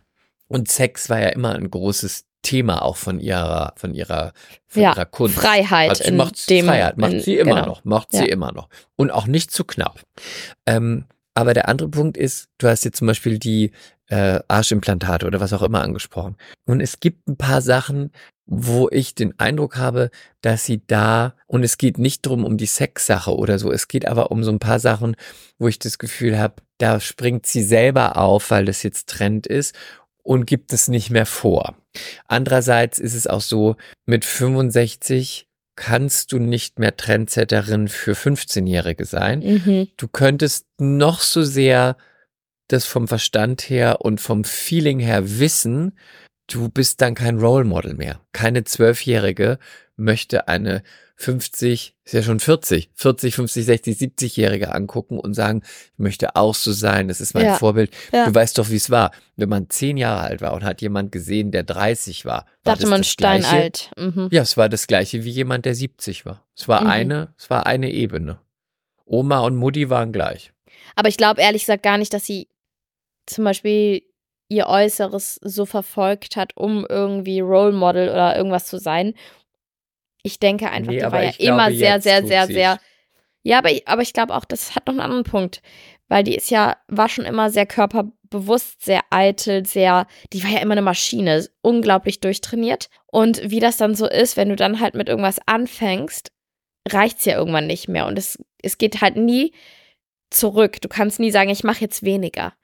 [0.48, 4.32] Und Sex war ja immer ein großes Thema auch von ihrer, von ihrer,
[4.68, 5.34] von Ja, ihrer Kunst.
[5.34, 7.66] Freiheit Also macht dem- Freiheit, macht in- sie immer genau.
[7.66, 8.20] noch, macht Ja.
[8.20, 8.68] sie immer noch.
[8.94, 10.00] Und auch nicht zu knapp.
[10.66, 13.72] Ähm, aber der andere Punkt ist, du hast jetzt zum Beispiel die
[14.08, 16.36] äh, Arschimplantate oder was auch immer angesprochen.
[16.66, 18.12] Und es gibt ein paar Sachen,
[18.44, 20.10] wo ich den Eindruck habe,
[20.42, 24.06] dass sie da, und es geht nicht drum um die Sexsache oder so, es geht
[24.06, 25.16] aber um so ein paar Sachen,
[25.58, 29.74] wo ich das Gefühl habe, da springt sie selber auf, weil das jetzt Trend ist
[30.24, 31.76] und gibt es nicht mehr vor.
[32.26, 39.40] Andererseits ist es auch so, mit 65 kannst du nicht mehr Trendsetterin für 15-Jährige sein.
[39.40, 39.88] Mhm.
[39.96, 41.96] Du könntest noch so sehr
[42.68, 45.98] das vom Verstand her und vom Feeling her wissen,
[46.46, 48.20] du bist dann kein Role Model mehr.
[48.32, 49.58] Keine Zwölfjährige
[49.96, 50.82] möchte eine
[51.16, 56.54] 50, ist ja schon 40, 40, 50, 60, 70-Jährige angucken und sagen, ich möchte auch
[56.54, 57.54] so sein, das ist mein Ja.
[57.56, 57.90] Vorbild.
[58.12, 58.26] Ja.
[58.26, 59.12] Du weißt doch, wie es war.
[59.36, 62.86] Wenn man zehn Jahre alt war und hat jemand gesehen, der 30 war, war Dachte
[62.88, 63.90] man steinalt.
[63.96, 64.28] Mhm.
[64.32, 66.44] Ja, es war das gleiche wie jemand, der 70 war.
[66.56, 66.90] Es war Mhm.
[66.90, 68.38] eine, es war eine Ebene.
[69.06, 70.52] Oma und Mutti waren gleich.
[70.96, 72.48] Aber ich glaube ehrlich gesagt gar nicht, dass sie
[73.26, 74.02] zum Beispiel
[74.48, 79.14] ihr Äußeres so verfolgt hat, um irgendwie Role Model oder irgendwas zu sein.
[80.24, 82.80] Ich denke einfach, Nee, die war ja immer sehr, sehr, sehr, sehr.
[83.42, 85.60] Ja, aber, aber ich glaube auch, das hat noch einen anderen Punkt.
[86.08, 90.60] Weil die ist ja, war schon immer sehr körperbewusst, sehr eitel, sehr, die war ja
[90.60, 92.88] immer eine Maschine, unglaublich durchtrainiert.
[93.06, 96.30] Und wie das dann so ist, wenn du dann halt mit irgendwas anfängst,
[96.88, 98.06] reicht's ja irgendwann nicht mehr.
[98.06, 99.52] Und es, es geht halt nie
[100.30, 100.80] zurück.
[100.80, 102.54] Du kannst nie sagen, ich mache jetzt weniger.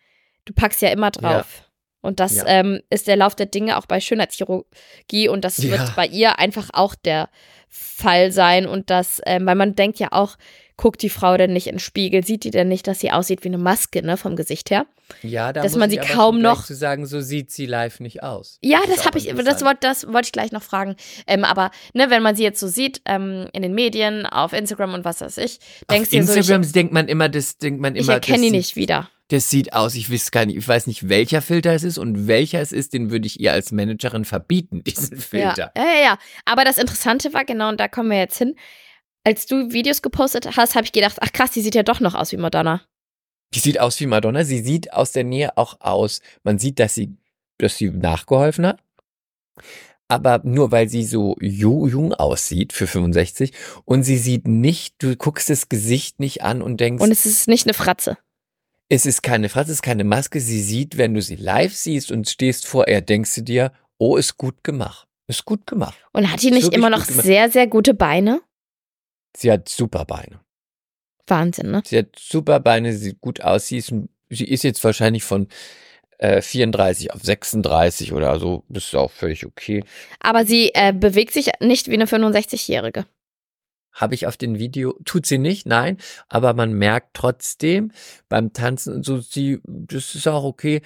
[0.46, 1.70] Du packst ja immer drauf.
[2.03, 2.45] Und das Ja.
[2.47, 5.71] ähm, ist der Lauf der Dinge auch bei Schönheitschirurgie und das Ja.
[5.71, 7.29] wird bei ihr einfach auch der
[7.69, 8.67] Fall sein.
[8.67, 10.37] Und das, ähm, weil man denkt ja auch,
[10.77, 13.45] guckt die Frau denn nicht in den Spiegel, sieht die denn nicht, dass sie aussieht
[13.45, 14.87] wie eine Maske, ne, vom Gesicht her?
[15.23, 18.01] Ja, da Dass muss man ich sie kaum noch- zu sagen, so sieht sie live
[18.01, 18.59] nicht aus.
[18.63, 20.97] Ja, das auch habe ich, das wollte das wollte ich gleich noch fragen.
[21.27, 24.95] Ähm, aber ne, wenn man sie jetzt so sieht ähm, in den Medien, auf Instagram
[24.95, 25.59] und was weiß ich,
[25.91, 28.15] denkst Auf du dir so, Instagram ich, denkt man immer, das denkt man ich immer,
[28.15, 29.11] erkenne das ihn sieht- nicht wieder.
[29.31, 32.27] Das sieht aus, ich weiß gar nicht, ich weiß nicht, welcher Filter es ist und
[32.27, 35.73] welcher es ist, den würde ich ihr als Managerin verbieten, diesen Filter.
[35.77, 36.19] Ja, ja, ja, ja.
[36.45, 38.57] Aber das Interessante war, genau, und da kommen wir jetzt hin,
[39.25, 42.14] als du Videos gepostet hast, habe ich gedacht, ach krass, die sieht ja doch noch
[42.14, 42.83] aus wie Madonna.
[43.55, 46.21] Die sieht aus wie Madonna, sie sieht aus der Nähe auch aus.
[46.43, 47.16] Man sieht, dass sie,
[47.59, 48.81] dass sie nachgeholfen hat.
[50.09, 53.53] Aber nur weil sie so ju- jung aussieht für 65
[53.85, 57.47] und sie sieht nicht, du guckst das Gesicht nicht an und denkst, Und es ist
[57.47, 58.19] nicht eine Fratze.
[58.92, 60.40] Es ist keine Fratze, es ist keine Maske.
[60.40, 64.16] Sie sieht, wenn du sie live siehst und stehst vor ihr, denkst du dir, oh,
[64.16, 65.07] ist gut gemacht.
[65.29, 65.96] Ist gut gemacht.
[66.12, 68.42] Und hat die nicht immer noch sehr, sehr gute Beine?
[69.37, 70.40] Sie hat super Beine.
[71.29, 71.83] Wahnsinn, ne?
[71.87, 73.68] Sie hat super Beine, sie sieht gut aus.
[73.68, 73.94] Sie ist,
[74.29, 75.46] sie ist jetzt wahrscheinlich von
[76.18, 78.64] äh, 34 auf 36 oder so.
[78.68, 79.85] Das ist auch völlig okay.
[80.18, 83.07] Aber sie äh, bewegt sich nicht wie eine 65-Jährige.
[83.92, 85.96] Habe ich auf dem Video, tut sie nicht, nein,
[86.29, 87.90] aber man merkt trotzdem
[88.29, 90.81] beim Tanzen und so, sie, das ist auch okay.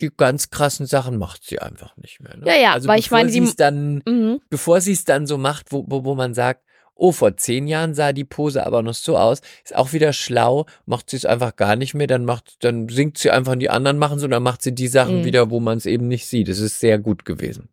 [0.00, 2.36] Die ganz krassen Sachen macht sie einfach nicht mehr.
[2.36, 2.44] Ne?
[2.46, 4.40] Ja, ja, also weil ich meine, sie sie- es dann Mhm.
[4.50, 6.64] bevor sie es dann so macht, wo, wo, wo man sagt,
[6.96, 10.66] oh, vor zehn Jahren sah die Pose aber noch so aus, ist auch wieder schlau,
[10.86, 13.70] macht sie es einfach gar nicht mehr, dann macht, dann singt sie einfach und die
[13.70, 15.24] anderen machen so, dann macht sie die Sachen Mhm.
[15.24, 16.48] wieder, wo man es eben nicht sieht.
[16.48, 17.68] Es ist sehr gut gewesen.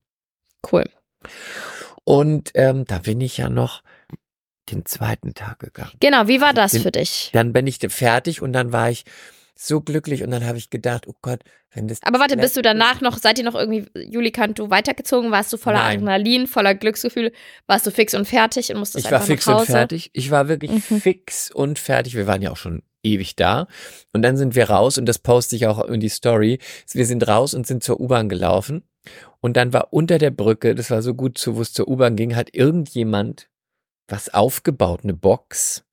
[0.71, 0.85] Cool.
[2.03, 3.83] Und ähm, da bin ich ja noch,
[4.71, 5.91] den zweiten Tag gegangen.
[5.99, 7.29] Genau, wie war das Den- für dich?
[7.34, 9.03] Dann bin ich fertig und dann war ich
[9.55, 11.41] so glücklich und dann habe ich gedacht, oh Gott,
[11.73, 11.99] wenn das.
[12.03, 15.29] Aber warte, bist du danach noch, seid ihr noch irgendwie, Juli Kanto, weitergezogen?
[15.31, 15.97] Warst du voller Nein.
[15.97, 17.31] Adrenalin, voller Glücksgefühl?
[17.67, 19.71] Warst du fix und fertig und musstest Ich war einfach fix nach und Hause?
[19.71, 20.10] fertig.
[20.13, 20.99] Ich war wirklich Mhm.
[21.01, 22.15] fix und fertig.
[22.15, 23.67] Wir waren ja auch schon ewig da.
[24.13, 26.57] Und dann sind wir raus und das poste ich auch in die Story.
[26.91, 28.84] Wir sind raus und sind zur U-Bahn gelaufen.
[29.41, 32.15] Und dann war unter der Brücke, das war so gut zu, wo es zur U-Bahn
[32.15, 33.47] ging, hat irgendjemand
[34.12, 35.84] was aufgebaut, eine Box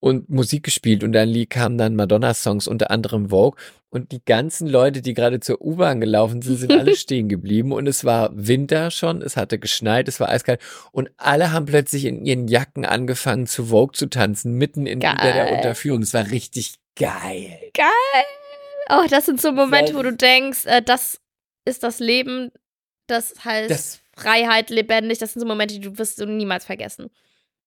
[0.00, 1.04] und Musik gespielt.
[1.04, 3.58] Und dann kamen dann Madonna-Songs, unter anderem Vogue.
[3.90, 7.72] Und die ganzen Leute, die gerade zur U-Bahn gelaufen sind, sind alle stehen geblieben.
[7.72, 10.60] Und es war Winter schon, es hatte geschneit, es war eiskalt.
[10.92, 15.16] Und alle haben plötzlich in ihren Jacken angefangen zu Vogue zu tanzen, mitten in Geil.
[15.22, 16.02] der Unterführung.
[16.02, 17.58] Es war richtig geil.
[17.74, 18.24] Geil.
[18.90, 21.20] Oh, das sind so Momente, wo du denkst, äh, das
[21.64, 22.50] ist das Leben,
[23.06, 25.18] das heißt Das- Freiheit, lebendig.
[25.18, 27.10] Das sind so Momente, die du wirst du niemals vergessen.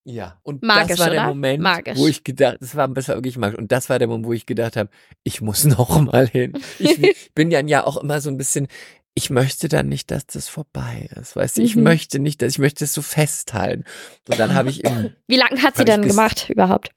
[0.07, 1.29] Ja, und Magisch, das war der oder?
[1.29, 1.97] Moment, Magisch.
[1.97, 3.57] wo ich gedacht, das war besser wirklich magisch.
[3.57, 4.89] Und das war der Moment, wo ich gedacht habe,
[5.23, 6.53] ich muss noch mal hin.
[6.77, 8.67] Ich bin ja ja auch immer so ein bisschen,
[9.15, 11.35] ich möchte dann nicht, dass das vorbei ist.
[11.35, 11.83] Weißt du, ich Mhm.
[11.83, 13.83] möchte nicht, dass ich möchte es so festhalten.
[14.29, 16.91] Und dann habe ich im, Wie lange hat sie ich denn gemacht überhaupt?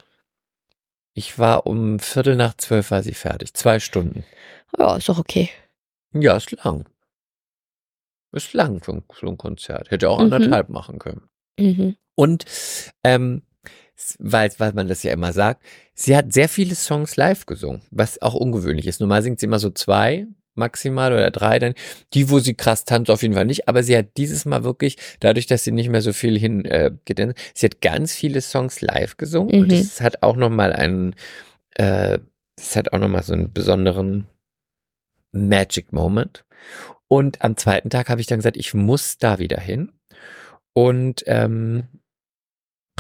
[1.15, 3.55] ich war um Viertel nach zwölf war sie fertig.
[3.55, 4.25] Zwei Stunden.
[4.79, 5.49] Ja, ist doch okay.
[6.13, 6.87] Ja, ist lang.
[8.33, 9.91] Ist lang für ein, für ein Konzert.
[9.91, 10.25] Hätte auch Mhm.
[10.33, 11.23] anderthalb machen können.
[11.59, 11.97] Mhm.
[12.15, 12.45] Und
[13.05, 13.43] ähm,
[14.19, 18.23] weil, weil man das ja immer sagt, sie hat sehr viele Songs live gesungen, was
[18.23, 19.01] auch ungewöhnlich ist.
[19.01, 21.75] Normal singt sie immer so zwei maximal oder drei dann.
[22.15, 23.69] Die, wo sie krass tanzt, auf jeden Fall nicht.
[23.69, 26.91] Aber sie hat dieses Mal wirklich, dadurch, dass sie nicht mehr so viel hin äh,
[27.05, 29.75] gedanced, sie hat ganz viele Songs live gesungen und Mhm.
[29.79, 31.15] es hat auch nochmal einen,
[31.77, 32.19] äh,
[32.57, 34.27] es hat auch nochmal so einen besonderen
[35.33, 36.45] Magic Moment.
[37.07, 39.93] Und am zweiten Tag habe ich dann gesagt, ich muss da wieder hin.
[40.79, 41.89] Und ähm,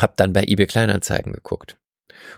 [0.00, 1.76] habe dann bei eBay Kleinanzeigen geguckt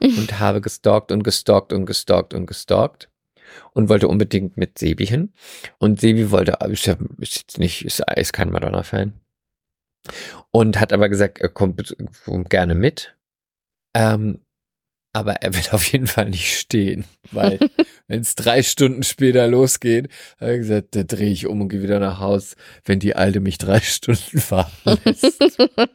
[0.03, 3.09] und habe gestalkt und gestalkt und gestalkt und gestalkt
[3.73, 5.33] und wollte unbedingt mit Sebi hin.
[5.79, 9.19] Und Sebi wollte, ist, ja- ist jetzt nicht, ist, ist kein Madonna-Fan.
[10.51, 11.83] Und hat aber gesagt, er kommt
[12.51, 13.17] gerne mit.
[13.97, 14.45] Ähm,
[15.15, 17.59] aber er wird auf jeden Fall nicht stehen, weil
[18.11, 20.09] wenn es drei Stunden später losgeht,
[20.41, 23.39] habe ich gesagt, da drehe ich um und gehe wieder nach Haus, wenn die Alte
[23.39, 24.71] mich drei Stunden fahren
[25.05, 25.39] lässt.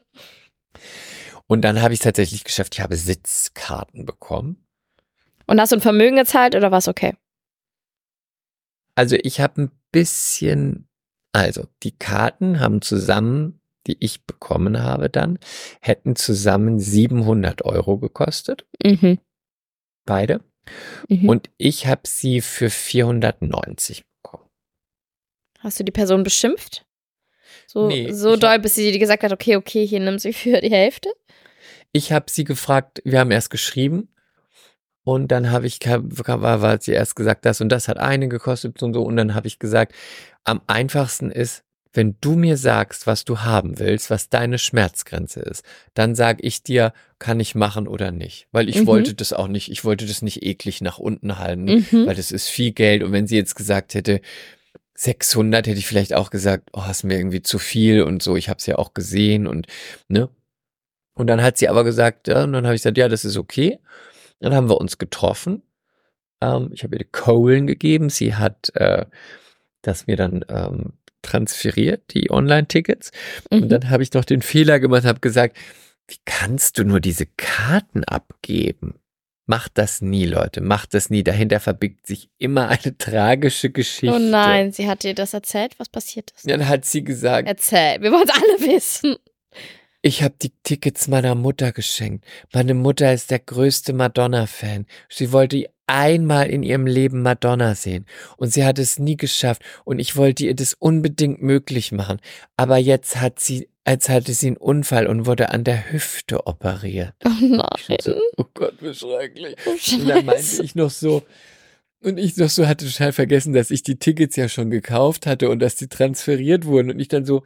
[1.47, 4.65] Und dann habe ich es tatsächlich geschafft, ich habe Sitzkarten bekommen.
[5.45, 7.15] Und hast du ein Vermögen gezahlt oder war es okay?
[8.95, 10.87] Also ich habe ein bisschen,
[11.33, 15.37] also die Karten haben zusammen, die ich bekommen habe dann,
[15.81, 19.19] hätten zusammen 700 Euro gekostet, Mhm.
[20.05, 20.39] beide.
[21.09, 21.29] Mhm.
[21.29, 24.49] Und ich habe sie für 490 bekommen.
[25.59, 26.85] Hast du die Person beschimpft?
[27.67, 30.33] So, Nee, so doll, hab- bis sie dir gesagt hat, okay, okay, hier nimm sie
[30.33, 31.09] für die Hälfte?
[31.91, 34.09] Ich habe sie gefragt, wir haben erst geschrieben
[35.03, 38.81] und dann habe ich, war, war sie erst gesagt, das und das hat eine gekostet
[38.83, 39.93] und so und dann habe ich gesagt,
[40.43, 41.63] am einfachsten ist,
[41.95, 46.61] wenn du mir sagst, was du haben willst, was deine Schmerzgrenze ist, dann sage ich
[46.61, 48.47] dir, kann ich machen oder nicht.
[48.51, 48.87] Weil ich Mhm.
[48.87, 52.05] wollte das auch nicht, ich wollte das nicht eklig nach unten halten, Mhm.
[52.05, 54.21] weil das ist viel Geld und wenn sie jetzt gesagt hätte,
[54.93, 58.47] 600 hätte ich vielleicht auch gesagt, oh, ist mir irgendwie zu viel und so, ich
[58.49, 59.67] habe es ja auch gesehen und
[60.07, 60.29] ne.
[61.13, 63.37] Und dann hat sie aber gesagt, ja, und dann habe ich gesagt, ja, das ist
[63.37, 63.79] okay.
[64.41, 65.61] Dann haben wir uns getroffen.
[66.41, 68.09] Ähm, ich habe ihr die Kohlen gegeben.
[68.09, 69.05] Sie hat äh,
[69.81, 70.93] das mir dann ähm,
[71.25, 73.11] transferiert, die Online-Tickets.
[73.51, 73.63] Mhm.
[73.63, 75.57] Und dann habe ich noch den Fehler gemacht, habe gesagt,
[76.07, 78.99] wie kannst du nur diese Karten abgeben?
[79.47, 80.61] Macht das nie, Leute.
[80.61, 81.23] Macht das nie.
[81.23, 84.15] Dahinter verbirgt sich immer eine tragische Geschichte.
[84.15, 86.49] Oh nein, sie hat dir das erzählt, was passiert ist.
[86.49, 89.15] Dann hat sie gesagt, Erzähl, wir wollen es alle wissen.
[90.01, 92.25] Ich habe die Tickets meiner Mutter geschenkt.
[92.53, 94.85] Meine Mutter ist der größte Madonna-Fan.
[95.09, 98.05] Sie wollte einmal in ihrem Leben Madonna sehen.
[98.37, 99.61] Und sie hat es nie geschafft.
[99.83, 102.19] Und ich wollte ihr das unbedingt möglich machen.
[102.57, 107.13] Aber jetzt hat sie, als hatte sie einen Unfall und wurde an der Hüfte operiert.
[107.25, 107.97] Oh nein.
[108.01, 109.55] so, oh Gott, wie schrecklich.
[109.65, 111.23] Oh, Und dann meinte ich noch so,
[112.01, 115.49] und ich noch so hatte total vergessen, dass ich die Tickets ja schon gekauft hatte
[115.49, 116.91] und dass die transferiert wurden.
[116.91, 117.43] Und ich dann so,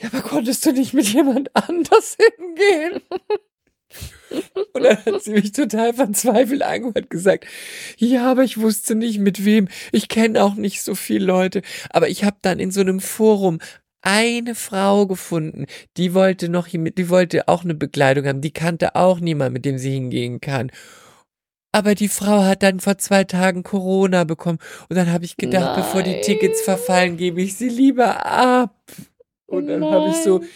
[0.00, 3.00] ja, aber konntest du nicht mit jemand anders hingehen?
[4.72, 7.46] Und dann hat sie mich total verzweifelt angehört und gesagt,
[7.96, 9.68] ja, aber ich wusste nicht mit wem.
[9.92, 11.62] Ich kenne auch nicht so viele Leute.
[11.90, 13.58] Aber ich habe dann in so einem Forum
[14.02, 18.40] eine Frau gefunden, die wollte noch, hier mit- die wollte auch eine Begleitung haben.
[18.42, 20.70] Die kannte auch niemand, mit dem sie hingehen kann.
[21.72, 24.58] Aber die Frau hat dann vor zwei Tagen Corona bekommen.
[24.88, 26.22] Und dann habe ich gedacht, bevor die Nein.
[26.22, 28.76] Tickets verfallen, gebe ich sie lieber ab.
[29.46, 30.48] Und dann habe ich so, Nein.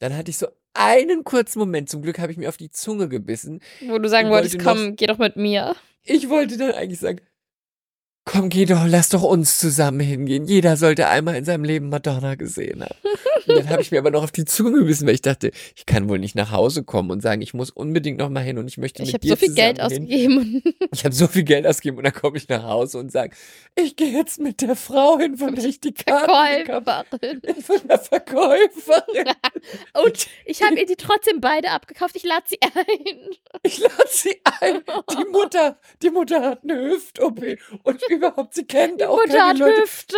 [0.00, 3.08] dann hatte ich so einen kurzen Moment, zum Glück habe ich mir auf die Zunge
[3.08, 3.60] gebissen.
[3.86, 5.74] Wo du sagen wolltest, wollte noch- komm, geh doch mit mir.
[6.04, 7.20] Ich wollte dann eigentlich sagen,
[8.28, 10.44] komm, geh doch, lass doch uns zusammen hingehen.
[10.44, 12.94] Jeder sollte einmal in seinem Leben Madonna gesehen haben.
[13.46, 15.86] Und dann habe ich mir aber noch auf die Zunge gebissen, weil ich dachte, ich
[15.86, 18.68] kann wohl nicht nach Hause kommen und sagen, ich muss unbedingt noch mal hin und
[18.68, 19.86] ich möchte Ich mit habe dir so viel Geld hin.
[19.86, 20.62] ausgegeben.
[20.90, 23.36] Ich habe so viel Geld ausgegeben und dann komme ich nach Hause und sage,
[23.76, 27.40] ich gehe jetzt mit der Frau hin, von der ich die Karte Verkäuferin.
[27.62, 29.34] Von der Verkäuferin.
[30.04, 32.16] Und ich habe ihr die trotzdem beide abgekauft.
[32.16, 33.18] Ich lade sie ein.
[33.62, 34.80] Ich lade sie ein.
[35.18, 37.40] Die Mutter, die Mutter hat eine Hüft-OP
[37.82, 39.82] und überhaupt, sie kennt auch Mutter keine Leute.
[39.82, 40.16] Hüfte.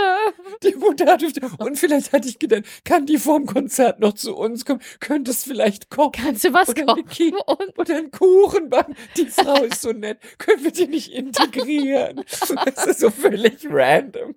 [0.62, 1.40] Die Mutter hat Hüfte.
[1.58, 4.80] Und vielleicht hatte ich gedacht, kann die vorm Konzert noch zu uns kommen?
[4.98, 6.12] Könnte es vielleicht kochen?
[6.12, 7.04] Kannst du was Oder kochen?
[7.20, 8.94] eine Und Oder einen Kuchen backen.
[9.16, 10.18] Die Frau ist so nett.
[10.38, 12.24] Können wir die nicht integrieren?
[12.64, 14.34] Das ist so völlig random.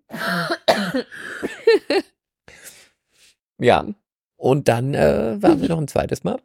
[3.59, 3.85] Ja.
[4.35, 6.41] Und dann äh, waren wir noch ein zweites Mal.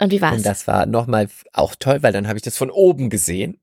[0.00, 0.38] Und wie war's?
[0.38, 3.59] Und das war nochmal auch toll, weil dann habe ich das von oben gesehen.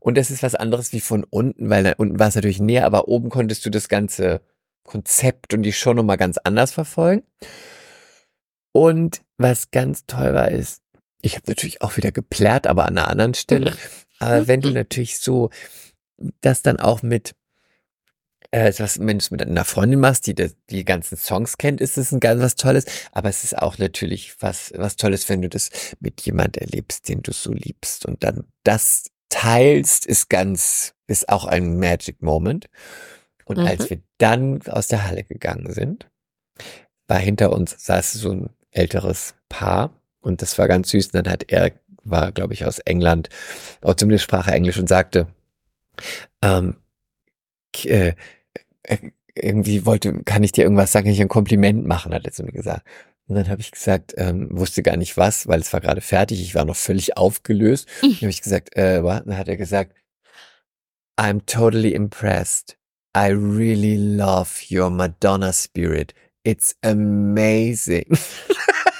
[0.00, 2.86] Und das ist was anderes wie von unten, weil da unten war es natürlich näher,
[2.86, 4.40] aber oben konntest du das ganze
[4.84, 7.22] Konzept und die Show nochmal ganz anders verfolgen.
[8.72, 10.82] Und was ganz toll war, ist,
[11.22, 13.74] ich habe natürlich auch wieder geplärrt, aber an einer anderen Stelle.
[14.22, 15.48] Aber wenn du natürlich so
[16.42, 17.34] das dann auch mit,
[18.50, 21.80] äh, was, wenn du es mit einer Freundin machst, die das, die ganzen Songs kennt,
[21.80, 22.84] ist es ein ganz was Tolles.
[23.12, 27.22] Aber es ist auch natürlich was, was Tolles, wenn du das mit jemand erlebst, den
[27.22, 32.68] du so liebst und dann das teilst, ist ganz, ist auch ein Magic Moment.
[33.46, 33.66] Und Mhm.
[33.66, 36.08] als wir dann aus der Halle gegangen sind,
[37.08, 41.06] war hinter uns saß so ein älteres Paar und das war ganz süß.
[41.06, 41.72] Und dann hat er,
[42.04, 43.28] war glaube ich aus England,
[43.82, 45.26] auch zumindest sprach er Englisch und sagte,
[46.42, 46.76] ähm,
[47.84, 48.14] äh,
[48.84, 48.98] äh,
[49.34, 52.42] irgendwie wollte, kann ich dir irgendwas sagen, kann ich ein Kompliment machen, hat er zu
[52.44, 52.86] mir gesagt.
[53.30, 56.40] Und dann habe ich gesagt, ähm, wusste gar nicht was, weil es war gerade fertig,
[56.42, 57.86] ich war noch völlig aufgelöst.
[58.02, 59.22] Dann habe ich gesagt, äh, was?
[59.24, 59.94] Dann hat er gesagt,
[61.16, 62.76] I'm totally impressed.
[63.16, 66.12] I really love your Madonna spirit.
[66.42, 68.18] It's amazing.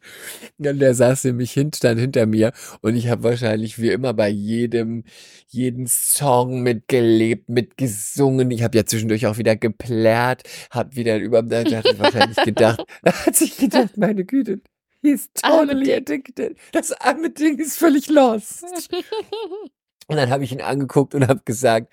[0.65, 4.29] Ja, der saß nämlich hin, stand hinter mir und ich habe wahrscheinlich wie immer bei
[4.29, 5.05] jedem,
[5.49, 8.51] jeden Song mitgelebt, mitgesungen.
[8.51, 12.85] Ich habe ja zwischendurch auch wieder geplärrt, habe wieder über, da hat er wahrscheinlich gedacht,
[13.03, 14.61] da hat sich gedacht, meine Güte,
[15.03, 16.57] he's totally addicted.
[16.73, 18.65] Das arme Ding ist völlig lost.
[20.09, 21.91] Und dann habe ich ihn angeguckt und habe gesagt,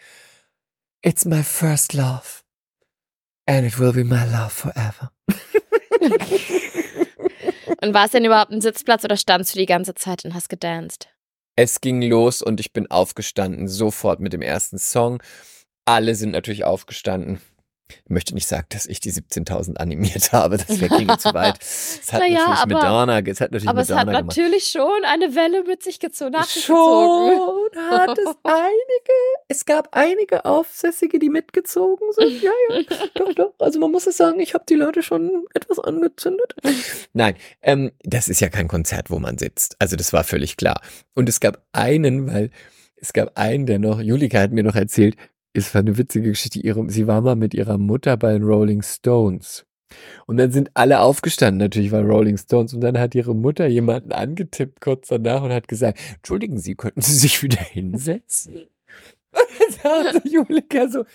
[1.03, 2.43] it's my first love.
[3.45, 5.11] And it will be my love forever.
[7.81, 10.49] Und war es denn überhaupt ein Sitzplatz oder standst du die ganze Zeit und hast
[10.49, 11.07] gedanced?
[11.55, 15.21] Es ging los und ich bin aufgestanden, sofort mit dem ersten Song.
[15.85, 17.41] Alle sind natürlich aufgestanden.
[17.91, 21.57] Ich möchte nicht sagen, dass ich die 17.000 animiert habe, das wäre ginge zu weit.
[21.59, 24.37] Es hat Naja, natürlich aber- Madonna, es hat natürlich Aber es hat Madonna gemacht.
[24.37, 26.31] natürlich schon eine Welle mit sich gezogen.
[26.31, 27.35] nach sich gezogen.
[27.35, 27.78] Schon
[28.09, 29.13] hat es einige,
[29.47, 32.41] es gab einige Aufsässige, die mitgezogen sind.
[32.41, 32.81] Ja, ja,
[33.15, 33.53] doch, doch.
[33.59, 36.55] Also man muss es sagen, ich habe die Leute schon etwas angezündet.
[37.13, 39.75] Nein, ähm, das ist ja kein Konzert, wo man sitzt.
[39.79, 40.81] Also das war völlig klar.
[41.15, 42.51] Und es gab einen, weil
[42.95, 45.15] es gab einen, der noch, Julika hat mir noch erzählt,
[45.53, 48.83] es war eine witzige Geschichte, ihre, sie war mal mit ihrer Mutter bei den Rolling
[48.83, 49.65] Stones.
[50.25, 52.73] Und dann sind alle aufgestanden, natürlich war Rolling Stones.
[52.73, 57.01] Und dann hat ihre Mutter jemanden angetippt kurz danach und hat gesagt, entschuldigen Sie, könnten
[57.01, 58.67] Sie sich wieder hinsetzen?
[59.31, 61.05] Und dann sagte Julika so,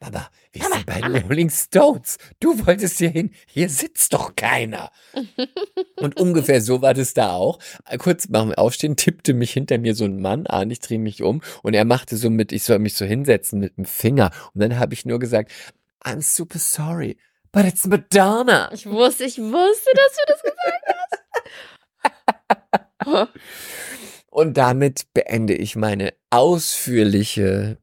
[0.00, 2.18] Mama, wir sind bei den Rolling Stones.
[2.38, 3.30] Du wolltest hier hin.
[3.46, 4.90] Hier sitzt doch keiner.
[5.96, 7.58] Und ungefähr so war das da auch.
[7.98, 10.70] Kurz nach dem Aufstehen tippte mich hinter mir so ein Mann an.
[10.70, 13.78] Ich drehe mich um und er machte so mit, ich soll mich so hinsetzen mit
[13.78, 14.30] dem Finger.
[14.52, 15.50] Und dann habe ich nur gesagt,
[16.04, 17.16] I'm super sorry,
[17.56, 18.70] but it's Madonna.
[18.72, 20.84] Ich wusste, ich wusste, dass du das gesagt
[23.04, 23.28] hast.
[24.30, 27.78] Und damit beende ich meine ausführliche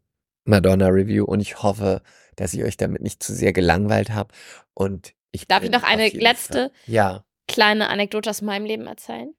[0.46, 2.02] Madonna-Review und ich hoffe,
[2.36, 4.34] dass ich euch damit nicht zu sehr gelangweilt habe.
[4.76, 7.24] Und ich Darf ich noch eine letzte Ja.
[7.48, 9.34] kleine Anekdote aus meinem Leben erzählen?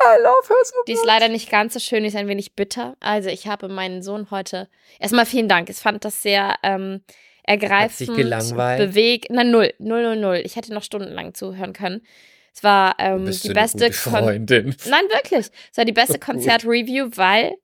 [0.00, 2.54] I love her so Die ist leider nicht ganz so schön, die ist ein wenig
[2.54, 2.96] bitter.
[3.00, 4.68] Also ich habe meinen Sohn heute.
[4.98, 5.70] Erstmal vielen Dank.
[5.70, 7.02] Ich fand das sehr ähm,
[7.46, 8.16] ergreifend.
[8.16, 9.30] Bewegt.
[9.30, 9.72] Nein, null.
[9.78, 10.42] Null, null, null.
[10.44, 12.02] Ich hätte noch stundenlang zuhören können.
[12.54, 14.76] Es war ähm, die beste gute Kon Freundin.
[14.88, 15.50] Nein, wirklich.
[15.70, 16.18] Es war die beste.
[16.26, 17.54] Konzertreview, weil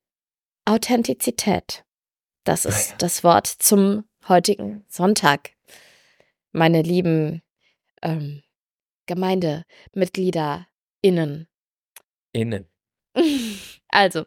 [0.64, 1.84] Authentizität.
[2.44, 2.96] Das ist ja.
[2.98, 5.50] das Wort zum heutigen Sonntag.
[6.52, 7.42] Meine lieben
[8.02, 8.42] ähm,
[9.06, 11.48] GemeindemitgliederInnen.
[12.32, 12.66] Innen.
[13.94, 14.24] Also,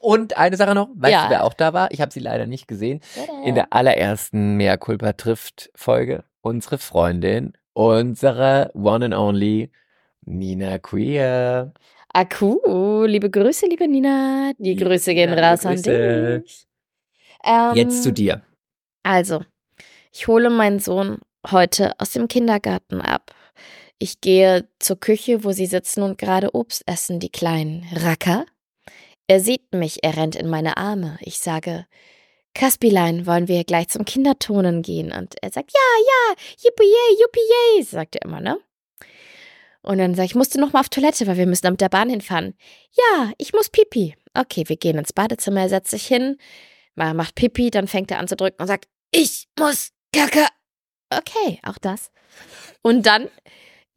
[0.00, 1.24] Und eine Sache noch, weißt Ja.
[1.24, 1.90] du, wer auch da war?
[1.90, 3.00] Ich habe sie leider nicht gesehen.
[3.44, 9.70] In der allerersten Mea Culpa trifft Folge unsere Freundin, unsere One and Only
[10.24, 11.72] Nina Queer.
[12.12, 14.52] Akku, liebe Grüße, liebe Nina.
[14.58, 16.66] Die Grüße gehen Ja, raus an dich.
[17.44, 18.42] Ähm, Jetzt zu dir.
[19.02, 19.42] Also,
[20.12, 21.18] ich hole meinen Sohn
[21.50, 23.34] heute aus dem Kindergarten ab.
[23.98, 28.44] Ich gehe zur Küche, wo sie sitzen und gerade Obst essen, die kleinen Racker.
[29.28, 31.18] Er sieht mich, er rennt in meine Arme.
[31.20, 31.86] Ich sage,
[32.54, 35.12] Kaspilein, wollen wir gleich zum Kindertonen gehen?
[35.12, 38.58] Und er sagt, ja, ja, yippie, yippie, sagt er immer, ne?
[39.82, 41.80] Und dann sage ich, musst du noch mal auf Toilette, weil wir müssen da mit
[41.80, 42.54] der Bahn hinfahren.
[42.92, 44.16] Ja, ich muss pipi.
[44.34, 46.36] Okay, wir gehen ins Badezimmer, er setzt sich hin,
[46.94, 50.46] ma- macht pipi, dann fängt er an zu drücken und sagt, ich muss Kacke.
[51.10, 52.10] Okay, auch das.
[52.82, 53.28] Und dann,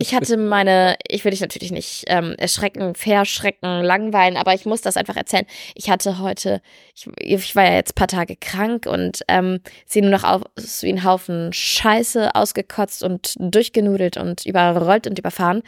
[0.01, 4.81] ich hatte meine, ich will dich natürlich nicht ähm, erschrecken, verschrecken, langweilen, aber ich muss
[4.81, 5.45] das einfach erzählen.
[5.75, 6.61] Ich hatte heute,
[6.95, 10.81] ich, ich war ja jetzt ein paar Tage krank und ähm, sehe nur noch aus
[10.81, 15.61] wie ein Haufen Scheiße, ausgekotzt und durchgenudelt und überrollt und überfahren,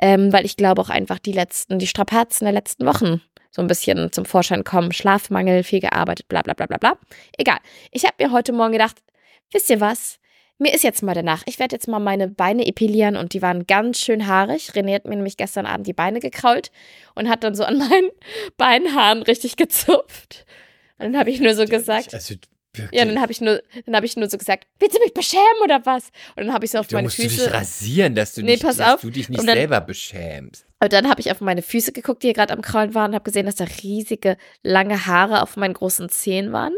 [0.00, 3.66] ähm, weil ich glaube auch einfach die letzten, die Strapazen der letzten Wochen so ein
[3.66, 4.92] bisschen zum Vorschein kommen.
[4.92, 6.98] Schlafmangel, viel gearbeitet, bla bla bla bla bla.
[7.36, 7.58] Egal.
[7.90, 8.96] Ich habe mir heute Morgen gedacht,
[9.52, 10.18] wisst ihr was?
[10.62, 11.42] Mir ist jetzt mal danach.
[11.46, 14.70] Ich werde jetzt mal meine Beine epilieren und die waren ganz schön haarig.
[14.74, 16.70] René hat mir nämlich gestern Abend die Beine gekrault
[17.14, 18.10] und hat dann so an meinen
[18.58, 20.44] Beinhaaren richtig gezupft.
[20.98, 22.34] Und dann habe ich nur so gesagt, Also,
[22.92, 25.42] ja, dann habe ich nur, dann habe ich nur so gesagt, willst du mich beschämen
[25.64, 26.10] oder was?
[26.36, 28.42] Und dann habe ich so auf da meine musst du dich Füße, rasieren, dass du,
[28.42, 29.00] Nee, nicht, pass dass auf.
[29.00, 30.66] du dich nicht dann- selber beschämst.
[30.78, 33.14] und dann habe ich auf meine Füße geguckt, die hier gerade am Kraulen waren und
[33.14, 36.74] habe gesehen, dass da riesige lange Haare auf meinen großen Zehen waren.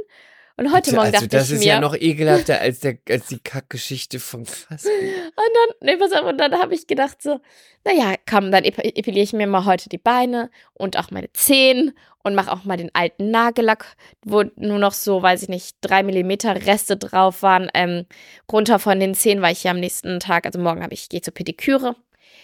[0.57, 2.98] Und heute Bitte, Morgen also dachte das ich ist mir, ja noch ekelhafter als, der,
[3.09, 4.88] als die Kackgeschichte von Kaspi.
[4.90, 7.40] Und dann, nee, pass auf, und dann habe ich gedacht so,
[7.84, 11.92] naja, komm, dann ep epiliere ich mir mal heute die Beine und auch meine Zehen
[12.22, 16.03] und mache auch mal den alten Nagellack, wo nur noch so, weiß ich nicht, drei
[16.03, 18.07] Millimeter Reste drauf waren, ähm,
[18.50, 21.22] runter von den Zehen, weil ich ja am nächsten Tag, also morgen habe ich, gehe
[21.22, 21.96] zur Pediküre.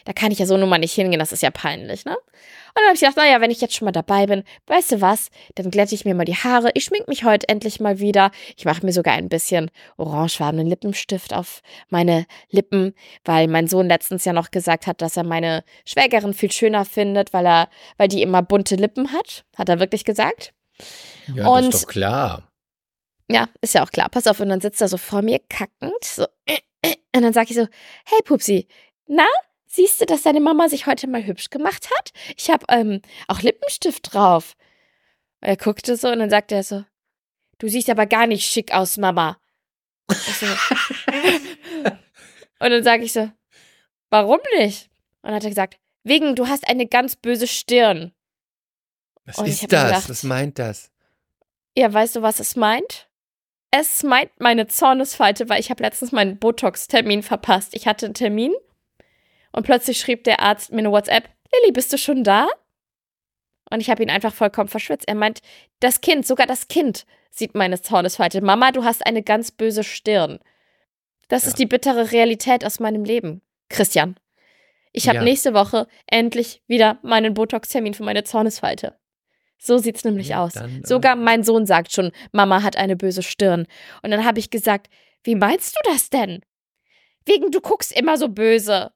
[0.09, 2.17] Da kann ich ja so nun mal nicht hingehen, das ist ja peinlich, ne?
[2.17, 2.25] Und
[2.77, 5.29] dann habe ich gedacht, naja, wenn ich jetzt schon mal dabei bin, weißt du was,
[5.55, 6.71] dann glätte ich mir mal die Haare.
[6.73, 8.31] Ich schmink mich heute endlich mal wieder.
[8.57, 12.95] Ich mache mir sogar ein bisschen orangefarbenen Lippenstift auf meine Lippen,
[13.27, 17.35] weil mein Sohn letztens ja noch gesagt hat, dass er meine Schwägerin viel schöner findet,
[17.35, 19.45] weil er, weil die immer bunte Lippen hat.
[19.59, 20.55] Hat er wirklich gesagt.
[21.35, 22.51] Ja, Und- das ist doch klar.
[23.31, 24.09] Ja, ist ja auch klar.
[24.09, 26.03] Pass auf, und dann sitzt er so vor mir kackend.
[26.03, 26.25] So.
[27.15, 27.67] Und dann sage ich so,
[28.07, 28.69] hey Pupsi,
[29.07, 29.27] na,
[29.79, 32.13] siehst du, dass deine Mama sich heute mal hübsch gemacht hat?
[32.37, 34.57] Ich habe ähm, auch Lippenstift drauf.
[35.41, 36.85] Er guckte so und dann sagte er so,
[37.59, 39.39] du siehst aber gar nicht schick aus, Mama.
[40.11, 40.47] So,
[42.61, 43.31] und dann sage ich so,
[44.11, 44.91] warum nicht?
[45.23, 48.13] Und dann hat er gesagt, wegen, du hast eine ganz böse Stirn.
[49.27, 49.87] Was Und ist das?
[49.89, 50.91] gedacht- Was meint das?
[51.77, 53.09] Ja, weißt du, was es meint?
[53.71, 57.75] Es meint meine Zornesfalte, weil ich habe letztens meinen Botox-Termin verpasst.
[57.75, 58.53] Ich hatte einen Termin
[59.53, 62.47] und plötzlich schrieb der Arzt mir eine WhatsApp, Lilly, bist du schon da?
[63.71, 65.09] Und ich habe ihn einfach vollkommen verschwitzt.
[65.09, 65.41] Er meint,
[65.81, 68.41] das Kind, sogar das Kind sieht meine Zornesfalte.
[68.41, 70.39] Mama, du hast eine ganz böse Stirn.
[71.29, 71.49] Das Ja.
[71.49, 73.43] ist die bittere Realität aus meinem Leben.
[73.69, 74.17] Christian,
[74.93, 75.23] ich habe Ja.
[75.25, 78.99] nächste Woche endlich wieder meinen Botox-Termin für meine Zornesfalte.
[79.59, 80.55] So sieht's nämlich Ja, aus.
[80.55, 83.67] dann, äh, Sogar mein Sohn sagt schon, Mama hat eine böse Stirn.
[84.03, 84.89] Und dann habe ich gesagt,
[85.25, 86.43] wie meinst du das denn?
[87.27, 88.93] Wegen du guckst immer so böse.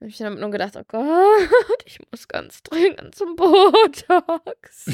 [0.00, 4.90] Hab ich dann nur gedacht, oh Gott, ich muss ganz dringend zum Botox.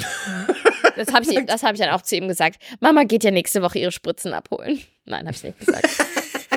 [0.96, 2.62] Das habe ich, das hab ich dann auch zu ihm gesagt.
[2.80, 4.80] Mama geht ja nächste Woche ihre Spritzen abholen.
[5.04, 5.88] Nein, habe ich nicht gesagt.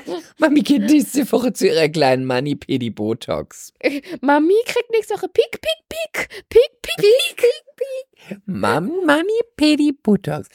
[0.37, 3.73] Mami geht nächste Woche zu ihrer kleinen Mani Pedi Botox.
[4.21, 7.43] Mami kriegt nächste Woche Pik, Pik, Pik, Pik, Pik,
[7.77, 8.39] Pik.
[8.45, 10.47] Mami Mani Pedi Botox.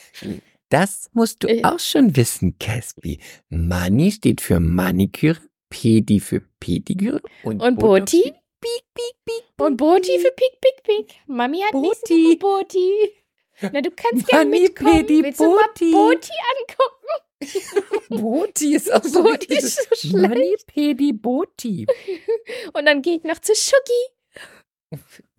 [0.69, 3.19] Das musst du auch schon wissen, Caspi.
[3.49, 5.41] Mani steht für Maniküre,
[5.71, 8.23] Pedi für Pediküre und, Und Boti?
[8.23, 9.45] für Pik, Pik, Pik.
[9.65, 11.15] Und Boti für Pik, Pik, Pik.
[11.27, 12.37] Mami hat Boti.
[12.37, 13.13] Boti.
[13.73, 15.07] Na, du kannst gerne mitkommen.
[15.07, 15.93] Pedi, Willst du mal Boti.
[15.93, 17.01] Boti angucken?
[18.21, 20.29] Boti ist auch so Boti ist so schlecht.
[20.29, 21.87] Mani Pedi Boti.
[22.75, 24.20] Und dann gehe ich noch zu Schugi.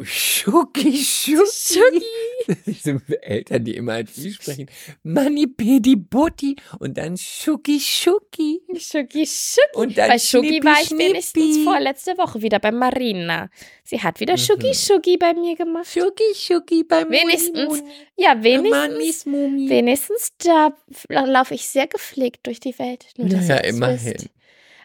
[0.02, 1.46] Schuki, Schuki.
[1.52, 2.06] Schugi.
[2.66, 4.68] Diese Eltern, die immer als wie sprechen.
[5.04, 8.62] Mani Pedi Boti und dann Schuki, Schuki.
[8.78, 9.76] Schugi, Schugi.
[9.76, 13.50] Und dann Bei Schnippi, war ich wenigstens vorletzte Woche wieder bei Marina.
[13.84, 14.38] Sie hat wieder Mhm.
[14.38, 15.88] Schugi, Schugi bei mir gemacht.
[15.88, 17.84] Schuki, Schuki beim Wenigstens,
[18.16, 19.70] ja, wenigstens, Mumi.
[19.70, 20.74] wenigstens da
[21.10, 23.06] laufe ich sehr gepflegt durch die Welt.
[23.18, 24.14] Nur, Naja, das immerhin.
[24.14, 24.30] wisst.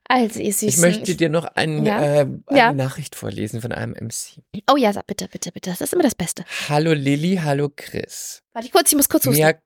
[0.09, 0.69] Also, ihr Süßen.
[0.69, 2.01] Ich möchte dir noch ein, Ja?
[2.03, 2.73] äh, eine Ja.
[2.73, 4.41] Nachricht vorlesen von einem MC.
[4.71, 5.71] oh ja, bitte, bitte, bitte.
[5.71, 6.45] Das ist immer das Beste.
[6.69, 8.43] Hallo Lilly, hallo Chris.
[8.53, 9.43] Warte kurz, ich muss kurz husten.
[9.43, 9.59] Mir,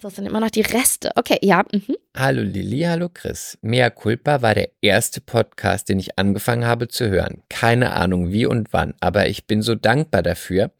[0.00, 1.10] Das sind immer noch die Reste.
[1.16, 1.64] Okay, ja.
[1.70, 1.96] Mhm.
[2.16, 3.58] Hallo Lilly, hallo Chris.
[3.60, 7.42] Mea Culpa war der erste Podcast, den ich angefangen habe zu hören.
[7.50, 10.72] Keine Ahnung wie und wann, aber ich bin so dankbar dafür,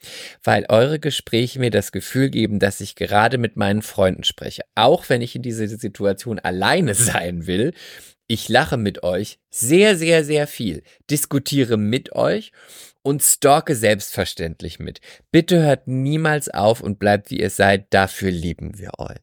[0.43, 4.63] weil eure Gespräche mir das Gefühl geben, dass ich gerade mit meinen Freunden spreche.
[4.75, 6.95] Auch wenn ich in dieser Situation alleine
[7.27, 7.75] sein will.
[8.29, 12.53] Ich lache mit euch sehr, sehr, sehr viel, diskutiere mit euch
[13.03, 15.01] und stalke selbstverständlich mit.
[15.31, 19.17] Bitte hört niemals auf und bleibt wie ihr seid, dafür lieben wir euch.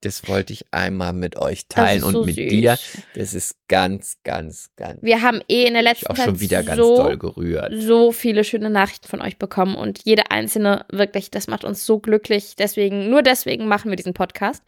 [0.00, 2.48] Das wollte ich einmal mit euch teilen so und mit süß.
[2.48, 2.78] dir.
[3.14, 5.02] Das ist ganz, ganz, ganz.
[5.02, 7.72] Wir haben eh in der letzten auch Zeit schon wieder ganz so, doll gerührt.
[7.76, 11.98] so viele schöne Nachrichten von euch bekommen und jede einzelne wirklich, das macht uns so
[11.98, 12.54] glücklich.
[12.56, 14.62] Deswegen, nur deswegen machen wir diesen Podcast.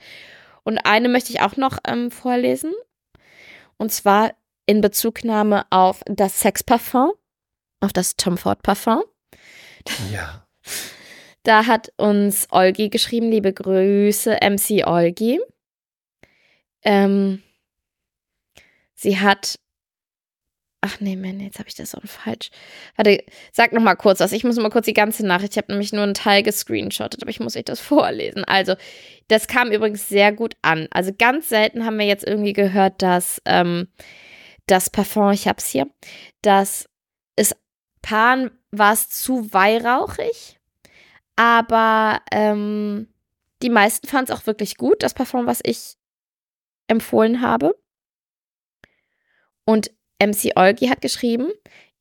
[0.65, 2.73] Und eine möchte ich auch noch ähm, vorlesen.
[3.81, 4.35] Und zwar
[4.66, 7.12] in Bezugnahme auf das Sexparfum,
[7.81, 9.03] auf das Tom Ford Parfum.
[10.12, 10.47] Ja.
[11.45, 15.41] Da hat uns Olgi geschrieben, liebe Grüße, MC Olgi.
[16.83, 17.43] Ähm,
[18.95, 19.59] sie hat.
[20.83, 22.51] Ach nee, Mann, jetzt habe ich das auch falsch.
[22.97, 23.22] Warte,
[23.53, 24.33] sag noch mal kurz was.
[24.33, 25.53] Ich muss mal kurz die ganze Nachricht.
[25.53, 28.45] Ich habe nämlich nur einen Teil gescreenshottet, aber ich muss euch das vorlesen.
[28.45, 28.76] Also,
[29.28, 30.89] das kam übrigens sehr gut an.
[30.91, 33.89] Also, ganz selten haben wir jetzt irgendwie gehört, dass ähm,
[34.66, 35.87] das Parfum, ich hab's hier,
[36.41, 36.89] dass
[37.37, 37.55] es
[38.01, 40.59] Paaren war es zu weihrauchig,
[41.37, 43.09] aber ähm,
[43.62, 45.97] die meisten fanden es auch wirklich gut, das Parfum, was ich
[46.87, 47.76] empfohlen habe.
[49.66, 49.91] Und
[50.21, 51.49] MC Olgi hat geschrieben,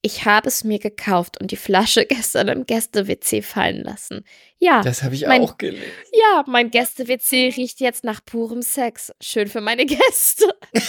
[0.02, 4.24] ich habe es mir gekauft und die Flasche gestern im Gäste-WC fallen lassen.
[4.60, 5.84] Ja, Das habe ich Mein- auch gelesen.
[6.14, 9.12] ja, mein Gäste-WC riecht jetzt nach purem Sex.
[9.22, 10.46] Schön für meine Gäste.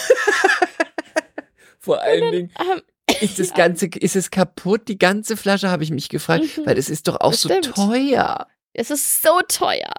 [1.78, 2.83] Vor allen Dingen Ähm,
[3.22, 4.83] ist das Ganze, ist es kaputt?
[4.89, 6.66] Die ganze Flasche habe ich mich gefragt, Mhm.
[6.66, 7.74] weil es ist doch auch so Bestimmt.
[7.74, 8.47] teuer.
[8.73, 9.93] Es ist so teuer.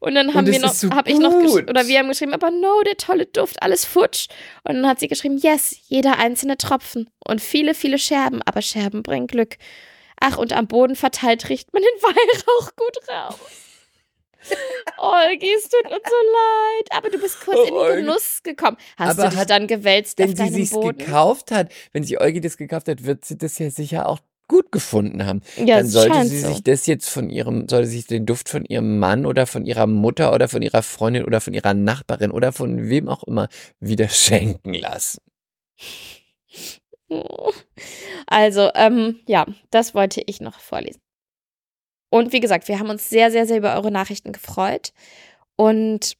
[0.00, 2.34] Und dann haben Und wir es noch, so habe ich noch, oder wir haben geschrieben,
[2.34, 4.28] aber no, der tolle Duft, alles futsch.
[4.64, 9.02] Und dann hat sie geschrieben, yes, jeder einzelne Tropfen und viele, viele Scherben, aber Scherben
[9.02, 9.56] bringen Glück.
[10.20, 13.38] Ach, und am Boden verteilt riecht man den Weihrauch gut raus.
[14.98, 17.96] Olgi, es tut uns so leid, aber du bist kurz Oh, in Olgi.
[17.96, 18.76] den Genuss gekommen.
[18.96, 20.98] Hast Aber du dich hat- dann gewälzt Wenn auf sie deinem sich's Boden?
[20.98, 24.72] gekauft hat, wenn sie Eugi das gekauft hat, wird sie das ja sicher auch gut
[24.72, 25.42] gefunden haben.
[25.56, 26.48] Ja, Dann sollte sie so.
[26.48, 29.86] sich das jetzt von ihrem, sollte sich den Duft von ihrem Mann oder von ihrer
[29.86, 34.08] Mutter oder von ihrer Freundin oder von ihrer Nachbarin oder von wem auch immer wieder
[34.08, 35.18] schenken lassen.
[38.26, 41.00] Also, ähm, ja, das wollte ich noch vorlesen.
[42.10, 44.92] Und wie gesagt, wir haben uns sehr, sehr, sehr über eure Nachrichten gefreut
[45.56, 46.14] und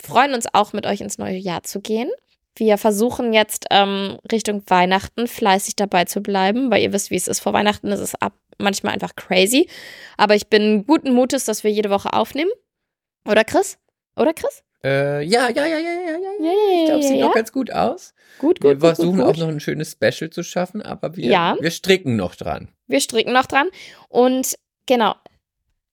[0.00, 2.10] freuen uns auch, mit euch ins neue Jahr zu gehen.
[2.56, 7.26] Wir versuchen jetzt ähm, Richtung Weihnachten fleißig dabei zu bleiben, weil ihr wisst, wie es
[7.28, 7.40] ist.
[7.40, 9.68] Vor Weihnachten ist es ab manchmal einfach crazy.
[10.16, 12.50] Aber ich bin guten Mutes, dass wir jede Woche aufnehmen.
[13.28, 13.78] Oder Chris?
[14.16, 14.62] Oder Chris?
[14.84, 16.46] Äh, ja, ja, ja, ja, ja, ja.
[16.46, 17.26] Ja, Ich glaube, es sieht ja.
[17.26, 18.14] noch ganz gut aus.
[18.38, 19.38] Gut, Wir gut, gut, versuchen gut, auch gut.
[19.38, 21.56] noch ein schönes Special zu schaffen, aber wir, Ja.
[21.58, 22.68] wir stricken noch dran.
[22.86, 23.68] Wir stricken noch dran.
[24.08, 24.54] Und
[24.86, 25.14] genau,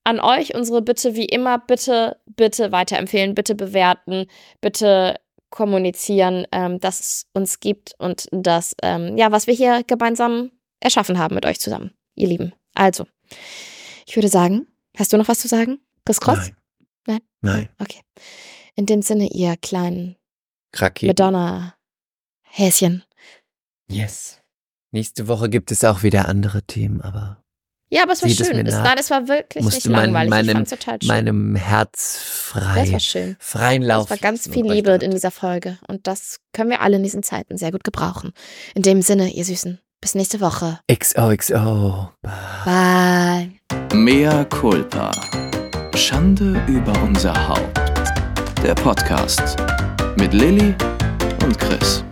[0.04, 4.26] an euch unsere Bitte wie immer, bitte, bitte weiterempfehlen, bitte bewerten,
[4.60, 5.16] bitte
[5.52, 11.20] kommunizieren, ähm, dass es uns gibt und das, ähm, ja, was wir hier gemeinsam erschaffen
[11.20, 12.54] haben mit euch zusammen, ihr Lieben.
[12.74, 13.06] Also,
[14.08, 15.80] ich würde sagen, hast du noch was zu sagen?
[16.06, 16.40] Chris Cross?
[16.40, 16.56] Nein.
[17.06, 17.20] Nein?
[17.42, 17.70] Nein.
[17.80, 18.00] Okay.
[18.76, 20.16] In dem Sinne, ihr kleinen
[20.74, 21.08] Raketen.
[21.08, 23.04] Madonna-Häschen.
[23.88, 24.42] Yes.
[24.92, 27.41] Nächste Woche gibt es auch wieder andere Themen, aber
[27.94, 28.66] Ja, aber es war Seht es schön.
[28.66, 30.32] Es, nein, es war wirklich nicht mein- langweilig.
[30.32, 31.08] ich meinem- fand's total schön.
[31.08, 31.92] meinem Herz
[32.54, 33.36] das frei, war schön.
[33.40, 34.06] freien Lauf.
[34.06, 35.78] Es war ganz viel Liebe in dieser Folge.
[35.88, 38.32] Und das können wir alle in diesen Zeiten sehr gut gebrauchen.
[38.76, 40.80] In dem Sinne, ihr Süßen, bis nächste Woche.
[40.90, 42.10] XOXO.
[42.64, 43.52] Bye.
[43.94, 45.12] Mea culpa.
[45.96, 47.78] Schande über unser Haupt.
[48.64, 49.58] Der Podcast
[50.18, 50.74] mit Lilly
[51.44, 52.06] und Chris.